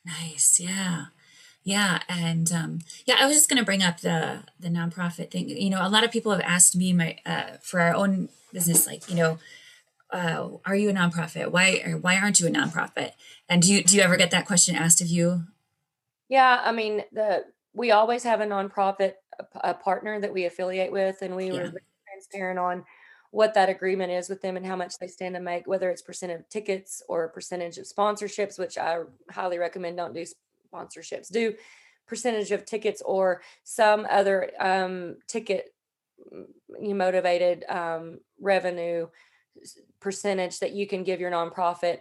[0.04, 1.06] Nice, yeah.
[1.64, 5.48] Yeah, and um, yeah, I was just going to bring up the the nonprofit thing.
[5.48, 8.86] You know, a lot of people have asked me my uh, for our own business,
[8.86, 9.38] like you know,
[10.10, 11.52] uh, are you a nonprofit?
[11.52, 13.12] Why or why aren't you a nonprofit?
[13.48, 15.44] And do you do you ever get that question asked of you?
[16.28, 19.14] Yeah, I mean, the we always have a nonprofit
[19.54, 21.52] a, partner that we affiliate with, and we yeah.
[21.52, 22.84] were transparent on
[23.30, 26.02] what that agreement is with them and how much they stand to make, whether it's
[26.02, 28.98] percent of tickets or percentage of sponsorships, which I
[29.30, 30.24] highly recommend don't do
[30.72, 31.54] sponsorships, do
[32.06, 35.74] percentage of tickets or some other um, ticket
[36.78, 39.08] motivated um, revenue
[39.98, 42.00] percentage that you can give your nonprofit.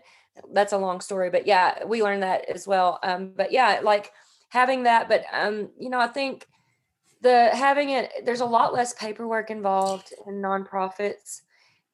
[0.53, 2.99] That's a long story, but yeah, we learned that as well.
[3.03, 4.11] Um, but yeah, like
[4.51, 6.47] having that, but um, you know, I think
[7.21, 11.41] the having it, there's a lot less paperwork involved in nonprofits,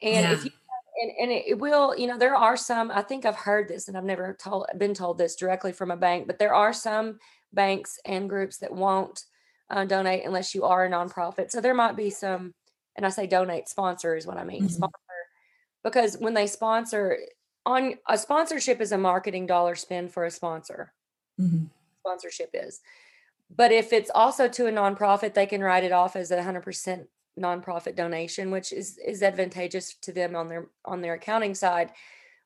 [0.02, 0.34] and yeah.
[0.34, 0.52] if you
[0.98, 3.96] and, and it will, you know, there are some, I think I've heard this and
[3.96, 7.20] I've never told, been told this directly from a bank, but there are some
[7.54, 9.24] banks and groups that won't
[9.70, 11.52] uh, donate unless you are a nonprofit.
[11.52, 12.54] So there might be some,
[12.96, 14.70] and I say donate sponsor is what I mean, mm-hmm.
[14.70, 14.98] sponsor,
[15.84, 17.18] because when they sponsor
[17.66, 20.94] on a sponsorship is a marketing dollar spend for a sponsor.
[21.40, 21.66] Mm-hmm.
[22.08, 22.80] Sponsorship is.
[23.56, 26.64] But if it's also to a nonprofit, they can write it off as a hundred
[26.64, 27.08] percent
[27.40, 31.92] nonprofit donation, which is is advantageous to them on their on their accounting side.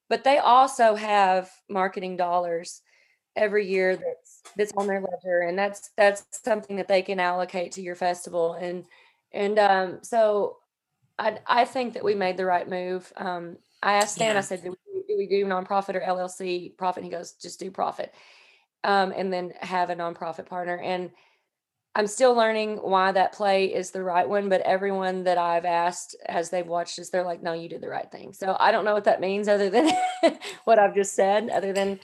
[0.10, 2.82] But they also have marketing dollars
[3.36, 7.72] every year that's that's on their ledger and that's that's something that they can allocate
[7.72, 8.84] to your festival and
[9.32, 10.58] and um so
[11.18, 14.38] i i think that we made the right move um i asked stan yeah.
[14.38, 17.58] i said do we, do we do nonprofit or llc profit and he goes just
[17.58, 18.14] do profit
[18.84, 21.12] um and then have a nonprofit partner and
[21.96, 26.16] i'm still learning why that play is the right one but everyone that i've asked
[26.26, 28.86] as they've watched this they're like no you did the right thing so i don't
[28.86, 29.92] know what that means other than
[30.66, 32.00] what i've just said other than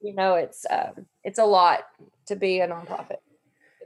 [0.00, 1.80] you know it's um, it's a lot
[2.26, 3.18] to be a nonprofit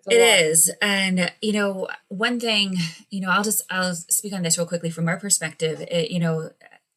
[0.09, 0.47] it lot.
[0.47, 2.77] is and you know one thing
[3.11, 6.19] you know i'll just i'll speak on this real quickly from our perspective it, you
[6.19, 6.51] know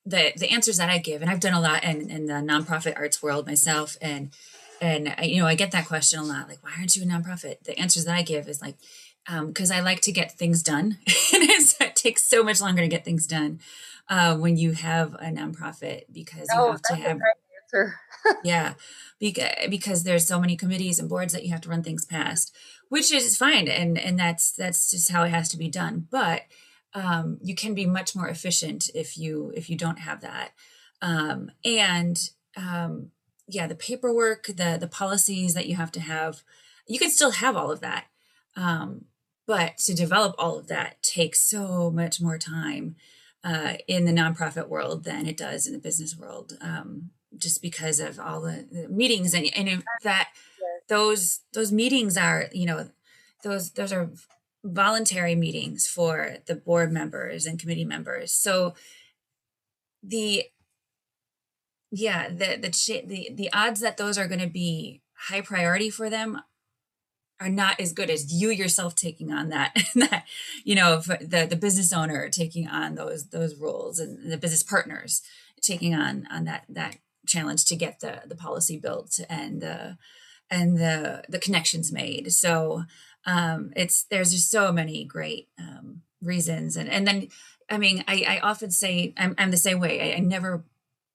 [0.05, 2.95] the the answers that i give and i've done a lot in, in the nonprofit
[2.97, 4.31] arts world myself and
[4.81, 7.05] and I, you know i get that question a lot like why aren't you a
[7.05, 7.63] nonprofit?
[7.63, 8.77] The answers that i give is like
[9.45, 10.97] because um, i like to get things done.
[11.31, 13.59] And it takes so much longer to get things done
[14.09, 17.19] uh, when you have a nonprofit because you oh, have to have
[18.43, 18.73] yeah
[19.19, 22.55] because, because there's so many committees and boards that you have to run things past
[22.89, 26.07] which is fine and and that's that's just how it has to be done.
[26.11, 26.41] But
[26.93, 30.51] um, you can be much more efficient if you if you don't have that.
[31.01, 32.19] Um, and
[32.57, 33.11] um,
[33.49, 36.41] yeah the paperwork the the policies that you have to have
[36.87, 38.05] you can still have all of that
[38.55, 39.05] um,
[39.45, 42.95] but to develop all of that takes so much more time
[43.43, 47.99] uh, in the nonprofit world than it does in the business world um, just because
[47.99, 50.29] of all the, the meetings and and that
[50.87, 52.89] those those meetings are you know
[53.43, 54.09] those those are
[54.63, 58.31] voluntary meetings for the board members and committee members.
[58.31, 58.73] So
[60.03, 60.43] the
[61.91, 66.09] yeah the the the, the odds that those are going to be high priority for
[66.09, 66.41] them
[67.41, 70.25] are not as good as you yourself taking on that that
[70.63, 75.21] you know the the business owner taking on those those roles and the business partners
[75.61, 76.97] taking on on that that
[77.27, 79.97] challenge to get the the policy built and the
[80.49, 82.31] and the the connections made.
[82.31, 82.83] So
[83.25, 87.27] um, it's there's just so many great um, reasons, and and then
[87.69, 90.13] I mean I, I often say I'm I'm the same way.
[90.13, 90.63] I, I never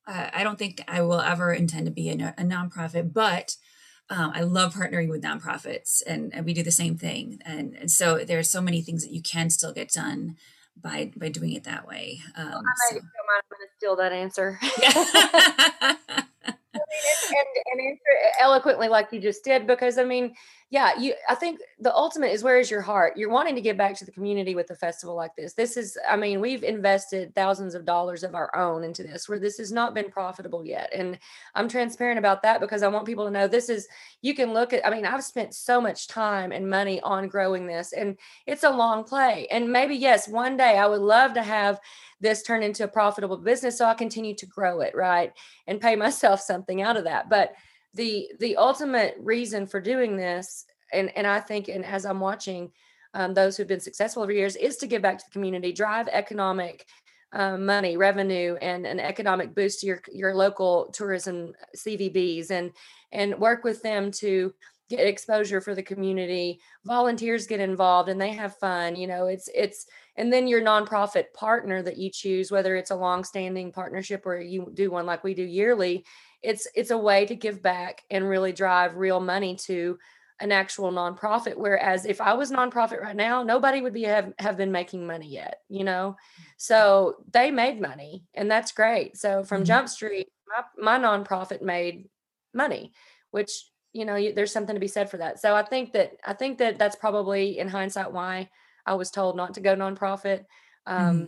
[0.06, 3.56] uh, I don't think I will ever intend to be a, a nonprofit, but
[4.10, 7.38] um, I love partnering with nonprofits, and, and we do the same thing.
[7.44, 10.36] And, and so there are so many things that you can still get done
[10.76, 12.20] by by doing it that way.
[12.36, 12.96] Um, well, I might so.
[12.96, 14.58] I'm going to steal that answer.
[14.82, 16.20] Yeah.
[17.28, 20.34] and, and answer eloquently like you just did because i mean
[20.70, 23.16] yeah you i think the ultimate is where is your heart?
[23.16, 25.52] You're wanting to give back to the community with a festival like this.
[25.52, 29.38] This is i mean we've invested thousands of dollars of our own into this where
[29.38, 31.18] this has not been profitable yet and
[31.54, 33.86] i'm transparent about that because i want people to know this is
[34.22, 37.66] you can look at i mean i've spent so much time and money on growing
[37.66, 41.42] this and it's a long play and maybe yes one day i would love to
[41.42, 41.78] have
[42.20, 45.32] this turn into a profitable business so i continue to grow it right
[45.66, 47.28] and pay myself something out of that.
[47.28, 47.54] But
[47.94, 52.70] the the ultimate reason for doing this and and i think and as i'm watching
[53.16, 56.08] um, those who've been successful over years is to give back to the community drive
[56.08, 56.86] economic
[57.32, 62.72] um, money revenue and an economic boost to your your local tourism cvbs and
[63.12, 64.52] and work with them to
[64.90, 66.60] get exposure for the community.
[66.84, 71.32] Volunteers get involved and they have fun you know it's it's and then your nonprofit
[71.34, 75.34] partner that you choose whether it's a long-standing partnership or you do one like we
[75.34, 76.04] do yearly
[76.44, 79.98] it's it's a way to give back and really drive real money to
[80.40, 84.56] an actual nonprofit whereas if i was nonprofit right now nobody would be have, have
[84.56, 86.16] been making money yet you know
[86.56, 89.66] so they made money and that's great so from mm-hmm.
[89.66, 92.08] jump street my, my nonprofit made
[92.52, 92.92] money
[93.30, 96.32] which you know there's something to be said for that so i think that i
[96.32, 98.48] think that that's probably in hindsight why
[98.86, 100.44] I was told not to go nonprofit
[100.86, 101.24] um, mm-hmm.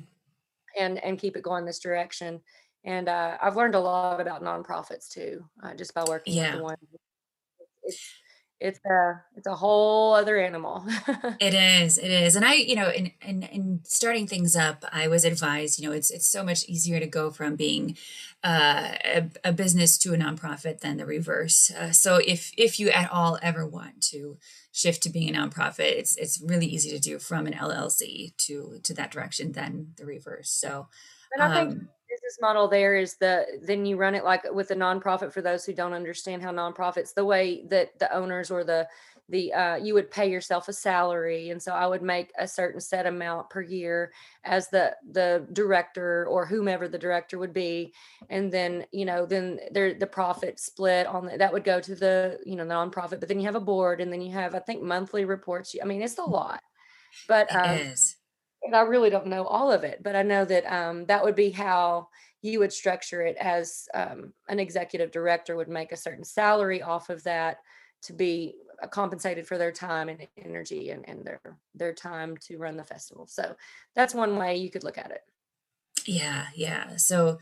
[0.79, 2.41] and and keep it going this direction.
[2.87, 6.53] And uh, I've learned a lot about nonprofits too, uh, just by working yeah.
[6.53, 6.77] with the one.
[7.83, 8.01] It's
[8.59, 10.87] it's a it's a whole other animal.
[11.41, 15.09] it is, it is, and I, you know, in, in in starting things up, I
[15.09, 17.99] was advised, you know, it's it's so much easier to go from being
[18.43, 21.71] uh, a, a business to a nonprofit than the reverse.
[21.71, 24.39] Uh, so if if you at all ever want to
[24.73, 28.79] shift to being a nonprofit, it's it's really easy to do from an LLC to
[28.85, 30.51] to that direction than the reverse.
[30.51, 30.89] So,
[31.35, 34.71] and I think um, business model there is the then you run it like with
[34.71, 38.65] a nonprofit for those who don't understand how nonprofits the way that the owners or
[38.65, 38.87] the
[39.29, 41.51] the uh, you would pay yourself a salary.
[41.51, 44.13] And so i would make a certain set amount per year
[44.45, 47.93] as the the director or whomever the director would be.
[48.31, 51.95] And then you know then there the profit split on the, that would go to
[51.95, 54.55] the you know the nonprofit but then you have a board and then you have
[54.55, 55.75] i think monthly reports.
[55.83, 56.63] I mean it's a lot
[57.29, 57.79] but um,
[58.67, 61.35] and I really don't know all of it, but I know that um, that would
[61.35, 62.09] be how
[62.43, 67.11] you would structure it as um, an executive director would make a certain salary off
[67.11, 67.59] of that
[68.03, 71.41] to be uh, compensated for their time and energy and, and their
[71.75, 73.27] their time to run the festival.
[73.27, 73.57] So
[73.95, 75.23] that's one way you could look at it.
[76.07, 76.97] Yeah, yeah.
[76.97, 77.39] So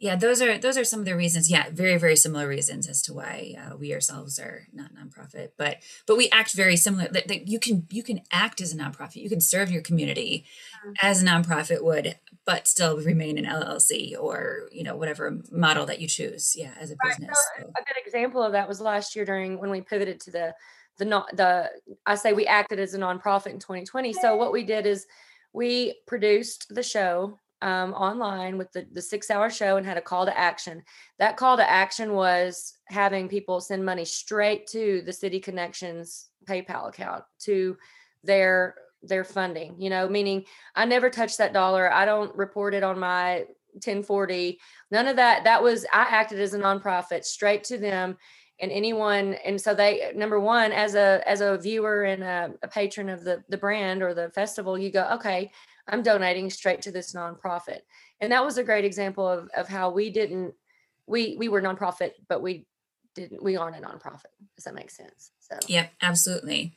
[0.00, 1.50] yeah, those are those are some of the reasons.
[1.50, 5.78] Yeah, very very similar reasons as to why uh, we ourselves are not nonprofit, but
[6.06, 7.08] but we act very similar.
[7.08, 10.44] That, that you can you can act as a nonprofit, you can serve your community
[11.02, 16.00] as a nonprofit would, but still remain an LLC or you know whatever model that
[16.00, 16.54] you choose.
[16.56, 17.36] Yeah, as a business.
[17.58, 20.54] So a good example of that was last year during when we pivoted to the
[20.98, 21.70] the not the
[22.06, 24.12] I say we acted as a nonprofit in 2020.
[24.12, 25.08] So what we did is
[25.52, 30.02] we produced the show um, online with the, the six hour show and had a
[30.02, 30.82] call to action.
[31.18, 36.88] That call to action was having people send money straight to the City Connections PayPal
[36.88, 37.76] account to
[38.24, 40.44] their their funding, you know, meaning
[40.74, 41.92] I never touched that dollar.
[41.92, 43.44] I don't report it on my
[43.74, 44.58] 1040.
[44.90, 45.44] None of that.
[45.44, 48.16] That was I acted as a nonprofit straight to them
[48.60, 52.68] and anyone and so they number one as a as a viewer and a, a
[52.68, 55.50] patron of the the brand or the festival you go okay
[55.88, 57.80] I'm donating straight to this nonprofit.
[58.20, 60.54] And that was a great example of, of how we didn't,
[61.06, 62.66] we, we were nonprofit, but we
[63.14, 64.26] didn't, we aren't a nonprofit.
[64.56, 65.30] Does that make sense?
[65.40, 66.74] So, yep, absolutely.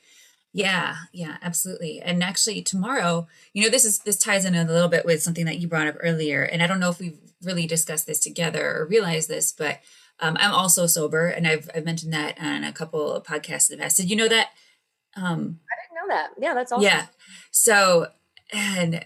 [0.54, 2.00] Yeah, yeah, absolutely.
[2.00, 5.46] And actually tomorrow, you know, this is, this ties in a little bit with something
[5.46, 6.42] that you brought up earlier.
[6.42, 9.80] And I don't know if we've really discussed this together or realized this, but
[10.20, 11.28] um, I'm also sober.
[11.28, 13.96] And I've, I've mentioned that on a couple of podcasts in the past.
[13.96, 14.48] Did you know that?
[15.16, 16.30] Um, I didn't know that.
[16.38, 16.84] Yeah, that's awesome.
[16.84, 17.06] Yeah.
[17.50, 18.08] So
[18.52, 19.04] and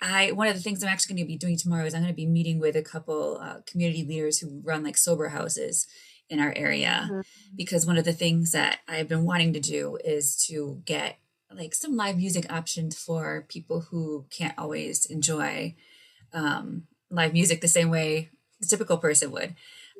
[0.00, 2.12] I one of the things I'm actually going to be doing tomorrow is I'm going
[2.12, 5.86] to be meeting with a couple uh, community leaders who run like sober houses
[6.30, 7.20] in our area mm-hmm.
[7.56, 11.18] because one of the things that I've been wanting to do is to get
[11.52, 15.74] like some live music options for people who can't always enjoy
[16.32, 18.30] um, live music the same way
[18.60, 19.54] the typical person would.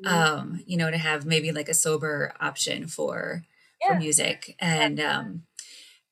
[0.04, 0.14] Mm-hmm.
[0.14, 3.44] Um, you know, to have maybe like a sober option for
[3.80, 3.94] yeah.
[3.94, 5.42] for music and um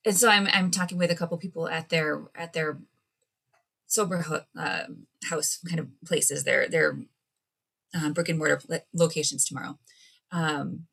[0.07, 2.79] and so I'm I'm talking with a couple people at their at their
[3.87, 4.83] sober uh,
[5.29, 6.99] house kind of places, their their
[7.95, 8.61] uh, brick and mortar
[8.93, 9.77] locations tomorrow.
[10.31, 10.85] Um,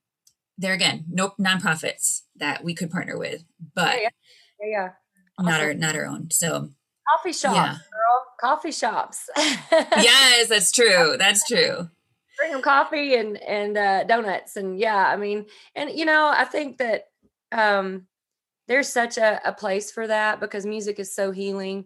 [0.58, 3.44] there again, no nonprofits that we could partner with,
[3.74, 4.08] but yeah,
[4.60, 4.88] yeah, yeah.
[5.38, 5.50] Awesome.
[5.50, 6.30] not our not our own.
[6.30, 6.70] So
[7.08, 7.72] coffee shops, yeah.
[7.72, 9.28] girl, coffee shops.
[9.36, 11.16] yes, that's true.
[11.18, 11.88] That's true.
[12.38, 16.44] Bring them coffee and and uh, donuts, and yeah, I mean, and you know, I
[16.44, 17.08] think that
[17.52, 18.06] um,
[18.66, 21.84] there's such a, a place for that because music is so healing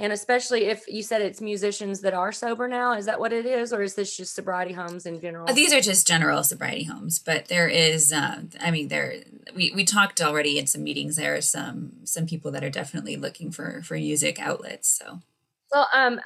[0.00, 3.44] and especially if you said it's musicians that are sober now is that what it
[3.44, 5.48] is or is this just sobriety homes in general?
[5.48, 9.16] uh, these are just general sobriety homes but there is uh, i mean there
[9.54, 13.16] we, we talked already in some meetings there are some some people that are definitely
[13.16, 15.20] looking for for music outlets so.
[15.72, 16.20] Well um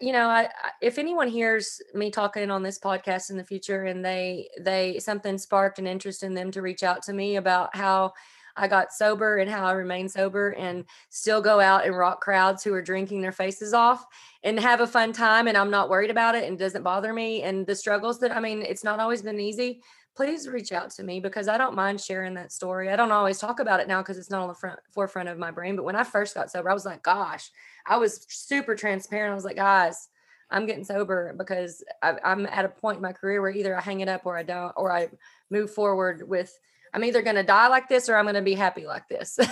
[0.00, 0.48] you know I,
[0.82, 5.38] if anyone hears me talking on this podcast in the future and they they something
[5.38, 8.12] sparked an interest in them to reach out to me about how
[8.56, 12.62] I got sober and how I remain sober and still go out and rock crowds
[12.62, 14.04] who are drinking their faces off
[14.42, 15.48] and have a fun time.
[15.48, 17.42] And I'm not worried about it and doesn't bother me.
[17.42, 19.82] And the struggles that, I mean, it's not always been easy.
[20.16, 22.90] Please reach out to me because I don't mind sharing that story.
[22.90, 25.38] I don't always talk about it now because it's not on the front forefront of
[25.38, 25.76] my brain.
[25.76, 27.50] But when I first got sober, I was like, gosh,
[27.86, 29.32] I was super transparent.
[29.32, 30.08] I was like, guys,
[30.50, 33.80] I'm getting sober because I, am at a point in my career where either I
[33.80, 35.08] hang it up or I don't, or I
[35.48, 36.58] move forward with
[36.92, 39.38] I'm either going to die like this or I'm going to be happy like this.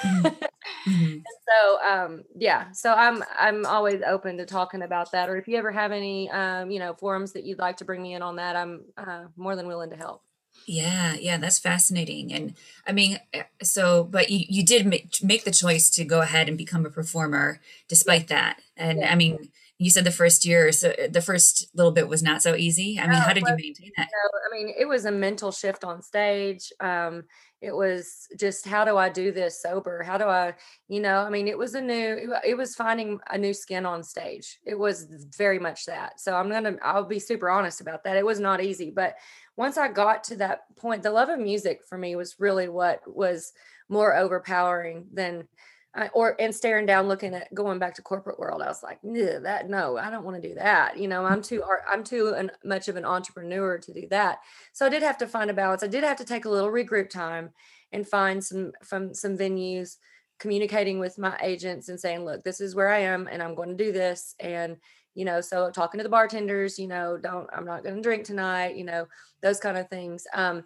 [0.88, 0.90] Mm-hmm.
[0.90, 1.18] mm-hmm.
[1.48, 5.28] so, um, yeah, so I'm, I'm always open to talking about that.
[5.28, 8.02] Or if you ever have any, um, you know, forums that you'd like to bring
[8.02, 10.22] me in on that, I'm uh, more than willing to help.
[10.66, 12.32] Yeah, yeah, that's fascinating.
[12.32, 12.54] And
[12.86, 16.48] I mean, eh, so, but you, you did make, make the choice to go ahead
[16.48, 18.60] and become a performer despite that.
[18.76, 19.12] And yeah.
[19.12, 22.42] I mean, you said the first year so uh, the first little bit was not
[22.42, 22.98] so easy?
[23.00, 25.52] I mean how did you maintain that you know, i mean it was a mental
[25.52, 27.22] shift on stage um
[27.60, 30.02] it was just how do i do this sober?
[30.02, 30.54] How do i
[30.88, 34.02] you know i mean it was a new it was finding a new skin on
[34.02, 35.06] stage it was
[35.36, 38.62] very much that so i'm gonna i'll be super honest about that it was not
[38.62, 39.14] easy but
[39.56, 43.00] once i got to that point the love of music for me was really what
[43.06, 43.52] was
[43.88, 45.46] more overpowering than
[46.12, 49.68] Or and staring down looking at going back to corporate world i was like that
[49.68, 52.88] no i don't want to do that you know i'm too i'm too an, much
[52.88, 54.38] of an entrepreneur to do that.
[54.72, 56.70] So i did have to find a balance i did have to take a little
[56.70, 57.50] regroup time
[57.90, 59.96] and find some from some venues
[60.38, 63.70] communicating with my agents and saying look this is where i am and i'm going
[63.70, 64.76] to do this and
[65.14, 68.24] you know so talking to the bartenders you know don't i'm not going to drink
[68.24, 69.06] tonight you know
[69.42, 70.62] those kind of things um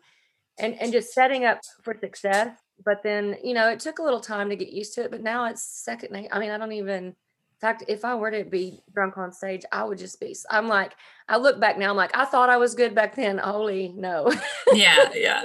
[0.58, 2.50] and and just setting up for success
[2.84, 5.22] but then you know it took a little time to get used to it but
[5.22, 7.14] now it's second i mean i don't even
[7.62, 10.34] in fact, if I were to be drunk on stage, I would just be.
[10.50, 10.94] I'm like,
[11.28, 11.90] I look back now.
[11.90, 13.38] I'm like, I thought I was good back then.
[13.38, 14.32] Holy no.
[14.72, 15.44] Yeah, yeah.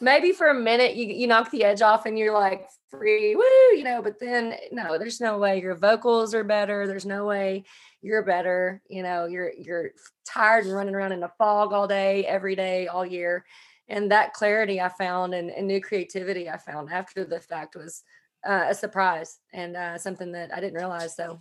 [0.00, 3.42] Maybe for a minute you you knock the edge off and you're like free, woo,
[3.76, 4.00] you know.
[4.00, 6.86] But then no, there's no way your vocals are better.
[6.86, 7.64] There's no way
[8.00, 8.80] you're better.
[8.88, 9.90] You know, you're you're
[10.24, 13.44] tired and running around in a fog all day, every day, all year.
[13.88, 18.02] And that clarity I found and, and new creativity I found after the fact was
[18.46, 21.14] uh, a surprise and uh, something that I didn't realize.
[21.16, 21.40] So,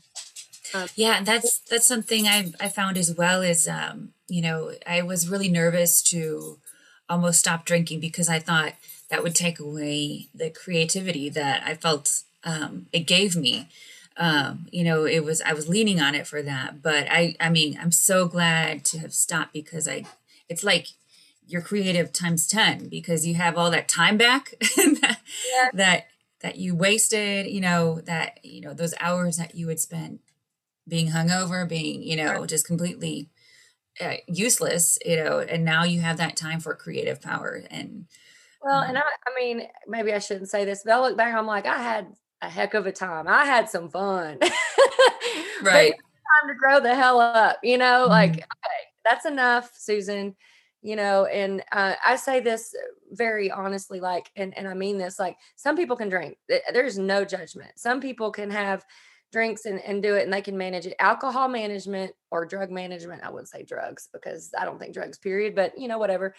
[0.74, 3.42] um, yeah, that's that's something I I found as well.
[3.42, 6.60] Is um, you know I was really nervous to
[7.10, 8.74] almost stop drinking because I thought
[9.10, 13.70] that would take away the creativity that I felt um, it gave me.
[14.18, 17.50] Um, you know, it was I was leaning on it for that, but I I
[17.50, 20.06] mean I'm so glad to have stopped because I
[20.50, 20.88] it's like
[21.48, 25.20] you're creative times 10 because you have all that time back that,
[25.54, 25.70] yeah.
[25.74, 26.08] that
[26.42, 30.20] that you wasted, you know, that, you know, those hours that you would spend
[30.88, 33.32] being hungover, being, you know, just completely
[34.00, 37.64] uh, useless, you know, and now you have that time for creative power.
[37.72, 38.06] And,
[38.62, 41.34] well, um, and I, I mean, maybe I shouldn't say this, but I look back,
[41.34, 42.08] I'm like, I had
[42.44, 43.28] a heck of a time.
[43.28, 44.38] I had some fun.
[45.64, 45.94] right.
[45.94, 48.12] time to grow the hell up, you know, mm-hmm.
[48.12, 50.36] like, okay, that's enough, Susan
[50.86, 52.76] you know and uh, i say this
[53.12, 56.38] very honestly like and, and i mean this like some people can drink
[56.74, 57.72] there's no judgment.
[57.76, 58.86] Some people can have
[59.32, 60.96] drinks and, and do it and they can manage it.
[61.00, 65.56] Alcohol management or drug management i wouldn't say drugs because i don't think drugs period
[65.56, 66.36] but you know whatever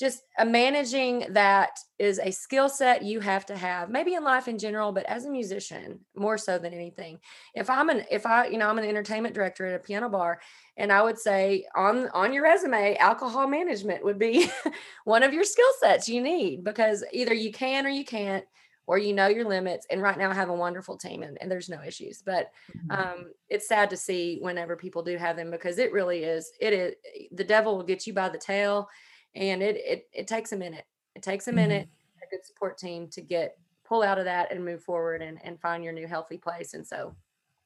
[0.00, 4.48] just uh, managing that is a skill set you have to have maybe in life
[4.48, 7.18] in general but as a musician more so than anything
[7.54, 10.40] if i'm an if i you know i'm an entertainment director at a piano bar
[10.78, 14.50] and i would say on on your resume alcohol management would be
[15.04, 18.44] one of your skill sets you need because either you can or you can't
[18.86, 21.50] or you know your limits and right now i have a wonderful team and, and
[21.50, 22.90] there's no issues but mm-hmm.
[22.90, 26.72] um, it's sad to see whenever people do have them because it really is it
[26.72, 26.94] is
[27.32, 28.88] the devil will get you by the tail
[29.34, 30.84] and it it it takes a minute.
[31.14, 32.22] It takes a minute, mm-hmm.
[32.24, 35.60] a good support team to get pull out of that and move forward and and
[35.60, 36.74] find your new healthy place.
[36.74, 37.14] And so,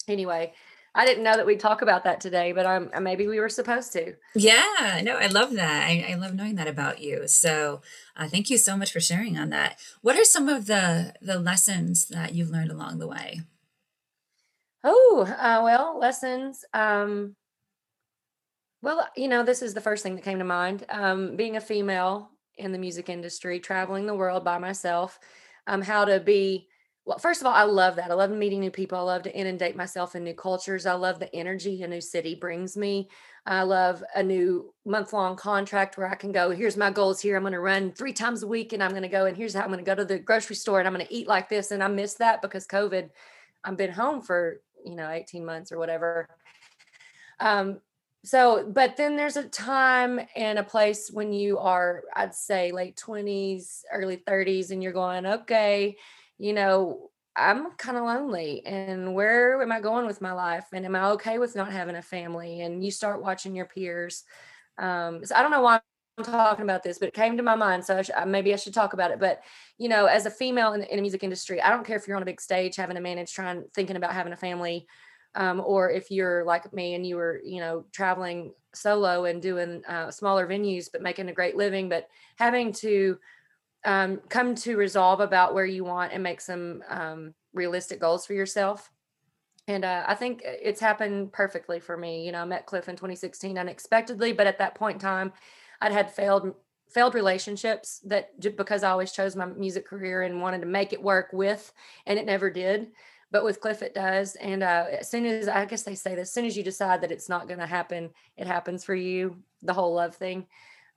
[0.09, 0.55] anyway,
[0.95, 3.49] I didn't know that we'd talk about that today, but I'm uh, maybe we were
[3.49, 4.15] supposed to.
[4.35, 5.87] Yeah, no, I love that.
[5.87, 7.27] I, I love knowing that about you.
[7.27, 7.83] So,
[8.17, 9.79] uh, thank you so much for sharing on that.
[10.03, 13.41] What are some of the the lessons that you've learned along the way?
[14.85, 16.65] Oh, uh, well, lessons.
[16.73, 17.37] Um,
[18.85, 20.85] well, you know, this is the first thing that came to mind.
[20.91, 25.19] Um, being a female in the music industry, traveling the world by myself,
[25.67, 26.69] um, how to be.
[27.07, 28.11] Well, first of all, I love that.
[28.11, 28.99] I love meeting new people.
[28.99, 30.85] I love to inundate myself in new cultures.
[30.85, 33.09] I love the energy a new city brings me.
[33.47, 37.37] I love a new month long contract where I can go, here's my goals here.
[37.37, 39.55] I'm going to run three times a week and I'm going to go, and here's
[39.55, 41.51] how I'm going to go to the grocery store and I'm going to eat like
[41.51, 41.71] this.
[41.71, 43.11] And I miss that because COVID,
[43.65, 46.27] I've been home for, you know, 18 months or whatever.
[47.39, 47.81] Um,
[48.25, 52.97] so but then there's a time and a place when you are i'd say late
[52.97, 55.95] 20s early 30s and you're going okay
[56.39, 60.87] you know i'm kind of lonely and where am i going with my life and
[60.87, 62.63] am i okay with not having a family?
[62.63, 64.25] And you start watching your peers.
[64.79, 65.81] Um, so i don't know why
[66.17, 68.57] i'm talking about this but it came to my mind so I should, maybe i
[68.57, 69.43] should talk about it but
[69.79, 72.17] you know as a female in, in the music industry i don't care if you're
[72.17, 74.87] on a big stage having to manage trying thinking about having a family
[75.35, 79.85] um, or if you're like me and you were you know traveling solo and doing
[79.87, 83.19] uh, smaller venues but making a great living but having to
[83.85, 88.33] um, come to resolve about where you want and make some um, realistic goals for
[88.33, 88.91] yourself.
[89.69, 92.97] And uh, i think it's happened perfectly for me you know i met cliff in
[92.97, 95.33] 2016 unexpectedly but at that point in time
[95.81, 96.55] i'd had failed
[96.91, 100.93] failed relationships that just because i always chose my music career and wanted to make
[100.93, 101.73] it work with
[102.05, 102.89] and it never did
[103.35, 104.37] but with Cliff it does.
[104.37, 107.01] And uh, as soon as I guess they say this, as soon as you decide
[107.01, 109.43] that it's not going to happen, it happens for you.
[109.61, 110.47] The whole love thing.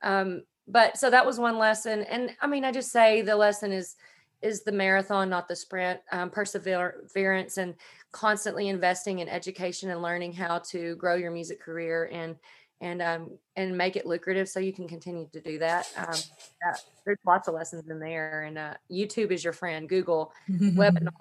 [0.03, 3.71] Um, but so that was one lesson, and I mean, I just say the lesson
[3.71, 3.95] is
[4.43, 5.99] is the marathon, not the sprint.
[6.11, 7.73] Um, perseverance and
[8.11, 12.35] constantly investing in education and learning how to grow your music career and
[12.81, 15.87] and um, and make it lucrative so you can continue to do that.
[15.97, 16.19] Um,
[16.61, 19.89] that there's lots of lessons in there, and uh, YouTube is your friend.
[19.89, 21.11] Google webinars,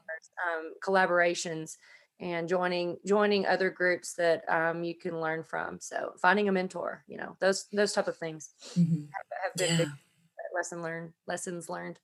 [0.45, 1.77] um, collaborations,
[2.19, 5.79] and joining joining other groups that um, you can learn from.
[5.81, 9.03] So finding a mentor, you know, those those type of things mm-hmm.
[9.03, 9.85] have, have, been yeah.
[9.85, 9.89] big
[10.55, 11.99] lesson learned lessons learned.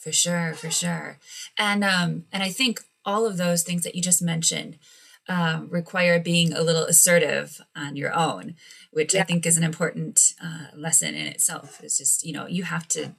[0.00, 1.18] For sure, for sure,
[1.58, 4.78] and um, and I think all of those things that you just mentioned
[5.28, 8.54] um, require being a little assertive on your own,
[8.90, 9.20] which yeah.
[9.20, 11.80] I think is an important uh, lesson in itself.
[11.82, 13.14] It's just you know you have to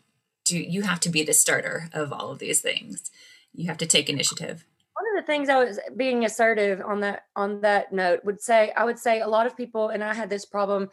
[0.45, 3.09] do you have to be the starter of all of these things.
[3.53, 4.65] You have to take initiative.
[4.93, 8.71] One of the things I was being assertive on that on that note would say
[8.75, 10.89] I would say a lot of people and I had this problem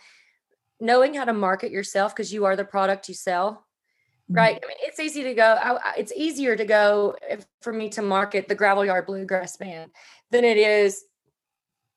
[0.80, 3.66] knowing how to market yourself because you are the product you sell
[4.30, 4.60] right?
[4.62, 8.02] I mean, it's easy to go I, it's easier to go if, for me to
[8.02, 9.90] market the gravel yard bluegrass band
[10.30, 11.04] than it is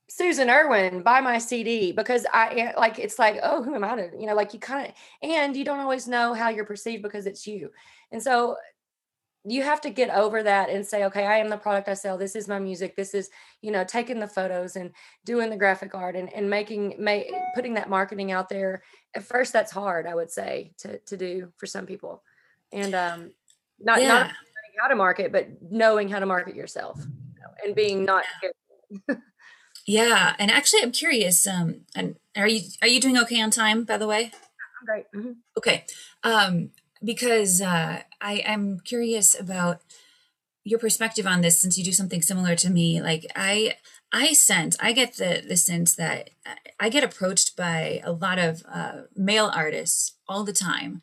[0.09, 3.95] susan erwin buy my cd because i eh, like it's like oh who am i
[3.95, 4.93] to you know like you kind of
[5.27, 7.69] and you don't always know how you're perceived because it's you.
[8.11, 8.57] And so
[9.45, 12.17] you have to get over that and say okay i am the product i sell.
[12.17, 12.95] This is my music.
[12.95, 13.29] This is
[13.61, 14.91] you know taking the photos and
[15.25, 18.83] doing the graphic art and, and making make putting that marketing out there.
[19.15, 22.23] At first that's hard i would say to to do for some people.
[22.71, 23.31] And um
[23.79, 24.07] not yeah.
[24.07, 24.31] not
[24.81, 28.23] how to market but knowing how to market yourself you know, and being not
[29.85, 30.35] yeah.
[30.39, 33.97] and actually i'm curious um and are you are you doing okay on time by
[33.97, 34.31] the way?
[34.79, 35.05] I'm great.
[35.15, 35.31] Mm-hmm.
[35.57, 35.85] okay
[36.23, 36.71] um
[37.03, 39.81] because uh, I, I'm curious about
[40.63, 43.01] your perspective on this since you do something similar to me.
[43.01, 43.75] Like I
[44.11, 46.29] I sense I get the the sense that
[46.79, 51.01] I get approached by a lot of uh, male artists all the time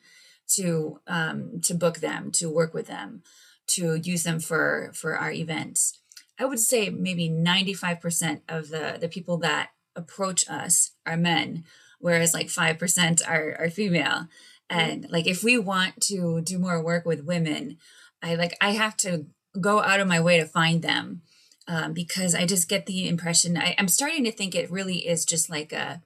[0.54, 3.22] to um, to book them, to work with them,
[3.68, 5.98] to use them for for our events.
[6.38, 11.64] I would say maybe 95% of the the people that approach us are men,
[11.98, 14.28] whereas like 5% are, are female
[14.70, 17.76] and like if we want to do more work with women
[18.22, 19.26] i like i have to
[19.60, 21.20] go out of my way to find them
[21.68, 25.24] um, because i just get the impression I, am starting to think it really is
[25.24, 26.00] just like a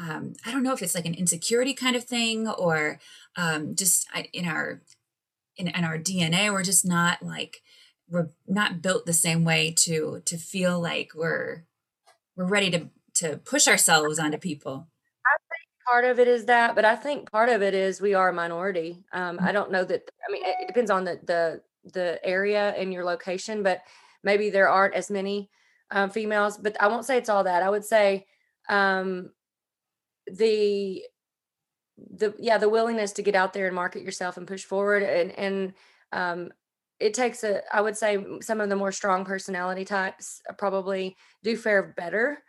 [0.00, 3.00] um, I don't know if it's like an insecurity kind of thing or
[3.34, 4.80] um, just in our
[5.56, 7.62] in, in our dna we're just not like
[8.08, 11.64] we're not built the same way to to feel like we're
[12.36, 14.86] we're ready to to push ourselves onto people
[15.88, 18.32] part of it is that, but I think part of it is we are a
[18.32, 19.04] minority.
[19.12, 20.02] Um, I don't know that.
[20.28, 21.62] I mean, it depends on the the
[21.92, 23.82] the area and your location, but
[24.22, 25.50] maybe there aren't as many
[25.90, 26.58] um, females.
[26.58, 27.62] But I won't say it's all that.
[27.62, 28.26] I would say
[28.68, 29.30] um,
[30.26, 31.02] the
[31.96, 35.32] the yeah the willingness to get out there and market yourself and push forward and
[35.32, 35.72] and
[36.12, 36.50] um,
[37.00, 41.56] it takes a i would say some of the more strong personality types probably do
[41.56, 42.42] fare better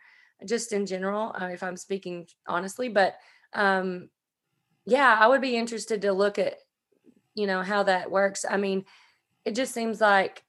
[0.46, 2.88] just in general, uh, if I'm speaking honestly.
[2.88, 3.16] But
[3.52, 4.08] um,
[4.86, 6.56] yeah, I would be interested to look at,
[7.34, 8.44] you know, how that works.
[8.48, 8.84] I mean,
[9.44, 10.42] it just seems like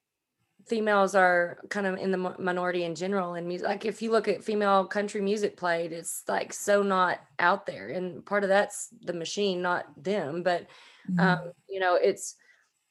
[0.66, 3.66] females are kind of in the minority in general in music.
[3.66, 7.88] Like if you look at female country music played, it's like so not out there.
[7.88, 10.42] And part of that's the machine, not them.
[10.42, 10.66] But
[11.10, 11.20] mm-hmm.
[11.20, 12.36] um, you know, it's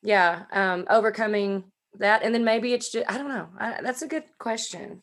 [0.03, 1.65] yeah, um, overcoming
[1.99, 2.23] that.
[2.23, 3.47] And then maybe it's just I don't know.
[3.57, 5.01] I, that's a good question.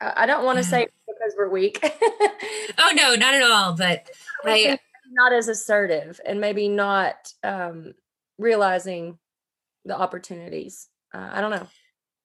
[0.00, 1.80] I, don't want to say because we're weak.
[2.78, 3.74] oh no, not at all.
[3.74, 4.08] But
[4.44, 4.78] I
[5.10, 7.94] not as assertive and maybe not um,
[8.38, 9.18] realizing
[9.84, 10.88] the opportunities.
[11.12, 11.66] Uh, I don't know.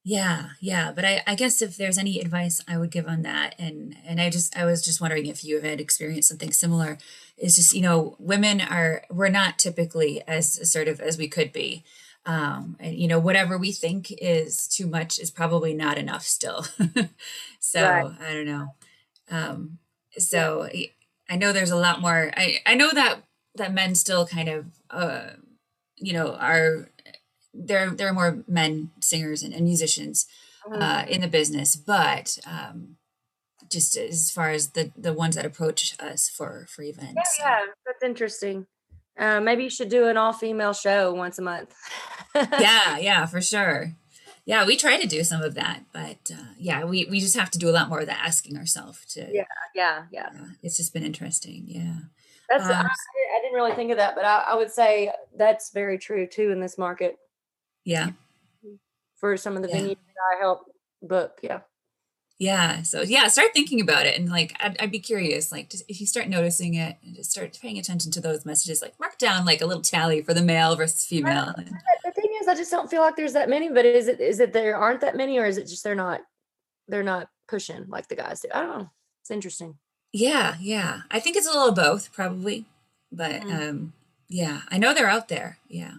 [0.05, 3.55] Yeah, yeah, but I, I guess if there's any advice I would give on that,
[3.57, 6.97] and and I just I was just wondering if you had experienced something similar,
[7.37, 11.85] is just you know women are we're not typically as assertive as we could be,
[12.25, 16.65] um, and you know whatever we think is too much is probably not enough still.
[17.59, 18.11] so right.
[18.19, 18.75] I don't know.
[19.29, 19.79] Um,
[20.17, 20.69] so
[21.29, 22.31] I know there's a lot more.
[22.35, 23.23] I I know that
[23.55, 25.29] that men still kind of uh,
[25.97, 26.89] you know are
[27.53, 30.25] there there are more men singers and, and musicians
[30.71, 31.09] uh, mm-hmm.
[31.09, 32.97] in the business, but um,
[33.69, 37.37] just as far as the the ones that approach us for for events.
[37.39, 38.67] Yeah, yeah that's interesting.
[39.17, 41.73] Uh, maybe you should do an all female show once a month.
[42.35, 43.95] yeah, yeah, for sure.
[44.45, 47.49] Yeah we try to do some of that but uh, yeah we, we just have
[47.51, 49.43] to do a lot more of the asking ourselves to yeah
[49.73, 50.27] yeah yeah.
[50.27, 51.95] uh, it's just been interesting yeah.
[52.49, 55.71] That's um, I, I, didn't really think of that but I, I, would say that's
[55.71, 57.17] very true too in this market.
[57.85, 58.11] Yeah.
[59.15, 59.77] For some of the yeah.
[59.77, 60.65] venues that i help
[61.01, 61.61] book yeah
[62.43, 65.83] yeah so yeah start thinking about it and like i'd, I'd be curious like just,
[65.87, 69.17] if you start noticing it and just start paying attention to those messages like mark
[69.17, 72.71] down like a little tally for the male versus female the thing is i just
[72.71, 75.37] don't feel like there's that many but is it is it there aren't that many
[75.37, 76.21] or is it just they're not
[76.87, 78.49] they're not pushing like the guys do?
[78.53, 78.89] I don't know.
[79.21, 79.77] It's interesting.
[80.11, 81.01] Yeah yeah.
[81.11, 82.65] I think it's a little both probably
[83.11, 83.69] but mm.
[83.69, 83.93] um
[84.27, 85.95] yeah i know they're out there yeah.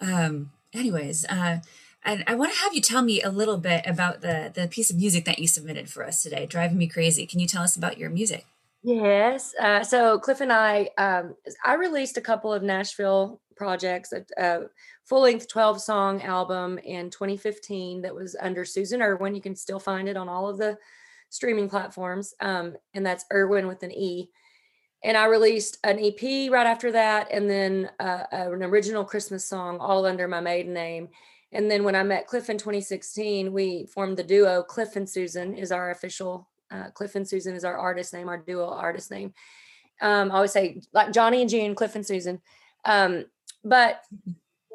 [0.00, 1.60] Um anyways uh
[2.04, 4.90] and I want to have you tell me a little bit about the the piece
[4.90, 7.76] of music that you submitted for us today, "Driving Me Crazy." Can you tell us
[7.76, 8.46] about your music?
[8.82, 9.54] Yes.
[9.60, 11.34] Uh, so Cliff and I, um,
[11.64, 14.66] I released a couple of Nashville projects, a, a
[15.04, 19.34] full length 12 song album in 2015 that was under Susan Erwin.
[19.34, 20.78] You can still find it on all of the
[21.28, 22.34] streaming platforms.
[22.40, 24.30] Um, and that's Erwin with an E.
[25.04, 29.78] And I released an EP right after that, and then uh, an original Christmas song
[29.78, 31.08] all under my maiden name
[31.52, 34.62] And then when I met Cliff in 2016, we formed the duo.
[34.62, 36.48] Cliff and Susan is our official.
[36.70, 39.34] Uh, Cliff and Susan is our artist name, our duo artist name.
[40.00, 42.40] Um, I always say like Johnny and June, Cliff and Susan.
[42.84, 43.24] Um,
[43.64, 44.02] but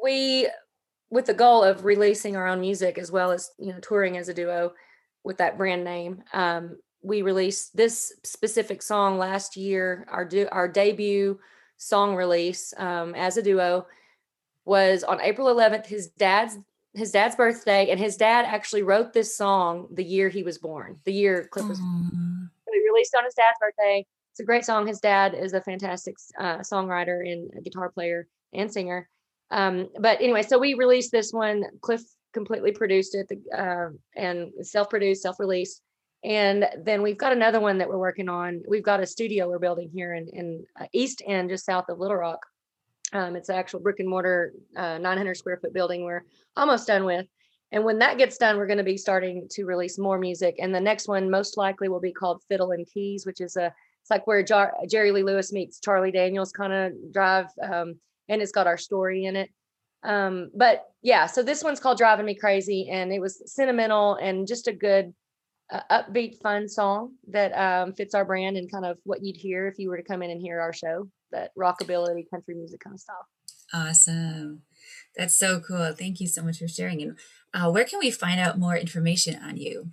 [0.02, 0.48] we,
[1.10, 4.28] with the goal of releasing our own music as well as you know touring as
[4.28, 4.72] a duo
[5.24, 10.06] with that brand name, um, we released this specific song last year.
[10.10, 11.38] Our do our debut
[11.78, 13.86] song release um, as a duo
[14.66, 15.86] was on April 11th.
[15.86, 16.58] His dad's
[16.94, 20.98] his dad's birthday, and his dad actually wrote this song the year he was born.
[21.04, 21.78] The year Cliff was.
[21.78, 22.48] Mm.
[22.64, 24.06] So he released on his dad's birthday
[24.36, 24.86] it's a great song.
[24.86, 29.08] His dad is a fantastic uh, songwriter and guitar player and singer.
[29.50, 31.64] Um, but anyway, so we released this one.
[31.80, 32.02] Cliff
[32.34, 35.80] completely produced it uh, and self-produced, self-released.
[36.22, 38.62] And then we've got another one that we're working on.
[38.68, 41.98] We've got a studio we're building here in, in uh, East End, just south of
[41.98, 42.44] Little Rock.
[43.16, 47.04] Um, it's an actual brick and mortar, uh, 900 square foot building we're almost done
[47.04, 47.26] with.
[47.72, 50.56] And when that gets done, we're going to be starting to release more music.
[50.58, 53.72] And the next one most likely will be called Fiddle and Keys, which is a
[54.02, 57.98] it's like where Jar- Jerry Lee Lewis meets Charlie Daniels kind of drive, um,
[58.28, 59.50] and it's got our story in it.
[60.04, 64.46] Um, but yeah, so this one's called Driving Me Crazy, and it was sentimental and
[64.46, 65.12] just a good,
[65.72, 69.66] uh, upbeat, fun song that um, fits our brand and kind of what you'd hear
[69.66, 72.94] if you were to come in and hear our show, that rockabilly, country music kind
[72.94, 73.26] of style.
[73.72, 74.62] Awesome.
[75.16, 75.92] That's so cool.
[75.92, 77.02] Thank you so much for sharing.
[77.02, 77.18] And
[77.52, 79.90] uh, where can we find out more information on you?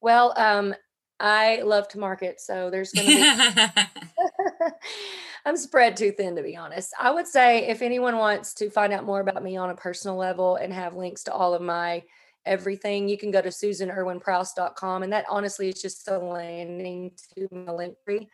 [0.00, 0.74] Well, um,
[1.18, 3.82] I love to market, so there's going to be.
[5.46, 6.92] I'm spread too thin, to be honest.
[6.98, 10.16] I would say if anyone wants to find out more about me on a personal
[10.16, 12.02] level and have links to all of my
[12.46, 15.02] everything, you can go to susanerwinprowse.com.
[15.02, 18.28] And that honestly is just a landing to my link tree.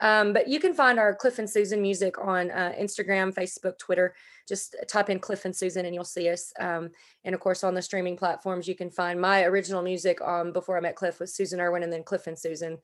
[0.00, 4.14] Um, but you can find our Cliff and Susan music on uh, Instagram, Facebook, Twitter.
[4.48, 6.52] Just type in Cliff and Susan and you'll see us.
[6.58, 6.90] Um,
[7.24, 10.76] and of course, on the streaming platforms, you can find my original music um, before
[10.76, 12.78] I met Cliff with Susan Erwin and then Cliff and Susan.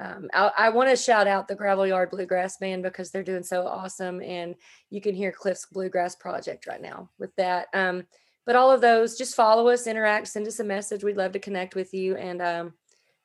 [0.00, 3.42] Um, I, I want to shout out the Gravel Yard Bluegrass Band because they're doing
[3.42, 4.22] so awesome.
[4.22, 4.54] And
[4.88, 7.66] you can hear Cliff's Bluegrass Project right now with that.
[7.74, 8.04] Um,
[8.46, 11.04] but all of those, just follow us, interact, send us a message.
[11.04, 12.16] We'd love to connect with you.
[12.16, 12.74] And um,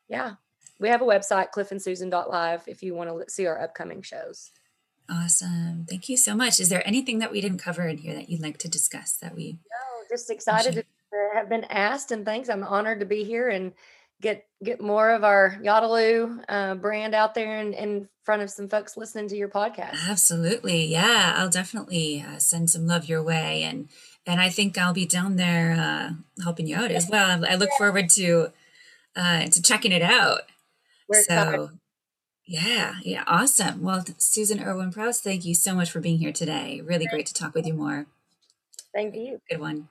[0.09, 0.33] yeah,
[0.79, 4.51] we have a website, cliffandsusan.live, if you want to see our upcoming shows.
[5.09, 5.85] Awesome.
[5.89, 6.59] Thank you so much.
[6.59, 9.35] Is there anything that we didn't cover in here that you'd like to discuss that
[9.35, 9.53] we?
[9.53, 10.83] No, just excited to
[11.33, 12.49] have been asked and thanks.
[12.49, 13.73] I'm honored to be here and
[14.21, 18.67] get get more of our Yadaloo uh, brand out there in, in front of some
[18.67, 19.95] folks listening to your podcast.
[20.09, 20.85] Absolutely.
[20.85, 23.63] Yeah, I'll definitely uh, send some love your way.
[23.63, 23.89] And
[24.25, 27.45] and I think I'll be down there uh, helping you out as well.
[27.45, 28.51] I look forward to
[29.15, 30.41] uh, to checking it out.
[31.07, 31.69] We're so, excited.
[32.45, 33.81] yeah, yeah, awesome.
[33.81, 36.81] Well, Susan Erwin Prowse, thank you so much for being here today.
[36.83, 38.07] Really great to talk with you more.
[38.93, 39.39] Thank you.
[39.49, 39.87] Good one.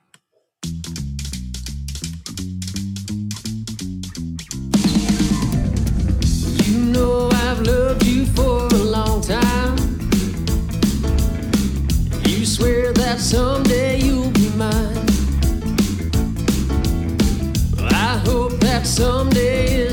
[6.65, 9.77] You know I've loved you for a long time.
[12.25, 14.97] You swear that someday you'll be mine.
[17.89, 19.86] I hope that someday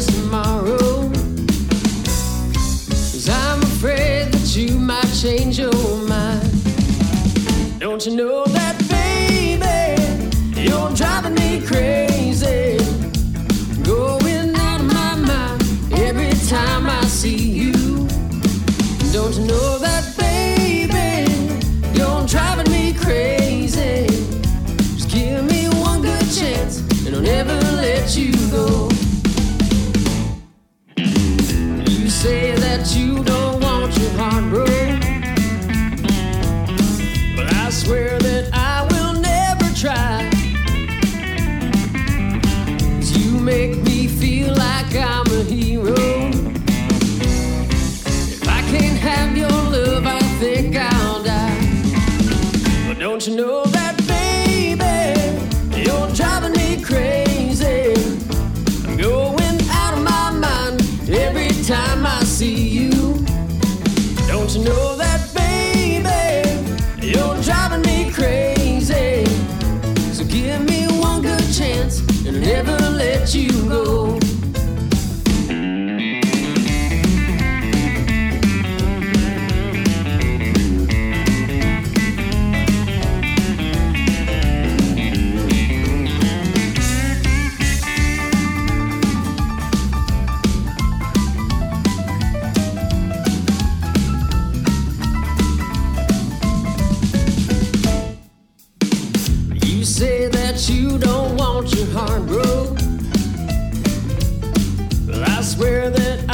[105.55, 106.34] swear that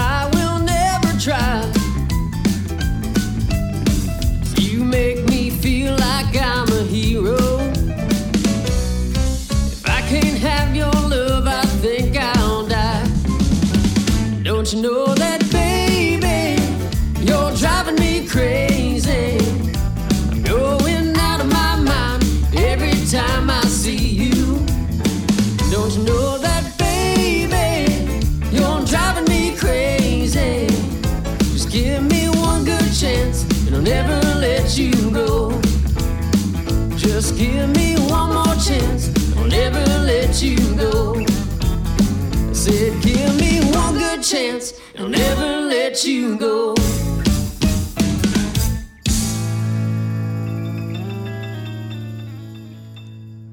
[44.30, 46.74] chance, I'll never let you go.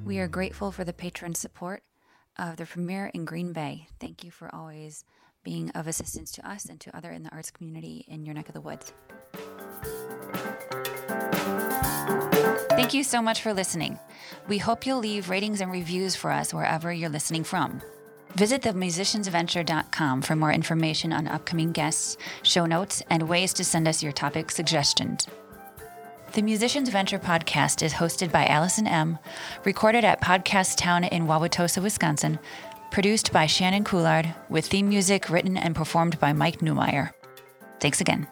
[0.05, 1.81] We are grateful for the patron support
[2.37, 3.87] of the premiere in Green Bay.
[3.99, 5.03] Thank you for always
[5.43, 8.47] being of assistance to us and to other in the arts community in your neck
[8.47, 8.93] of the woods.
[12.69, 13.97] Thank you so much for listening.
[14.47, 17.81] We hope you'll leave ratings and reviews for us wherever you're listening from.
[18.35, 24.03] Visit themusiciansventure.com for more information on upcoming guests, show notes, and ways to send us
[24.03, 25.27] your topic suggestions.
[26.33, 29.17] The Musicians Venture podcast is hosted by Allison Emm,
[29.63, 32.37] recorded at Podcast Town in Wauwatosa, Wisconsin,
[32.91, 37.11] produced by Shannon Coulard, with theme music written and performed by Mike Newmeyer.
[37.79, 38.27] Thanks again.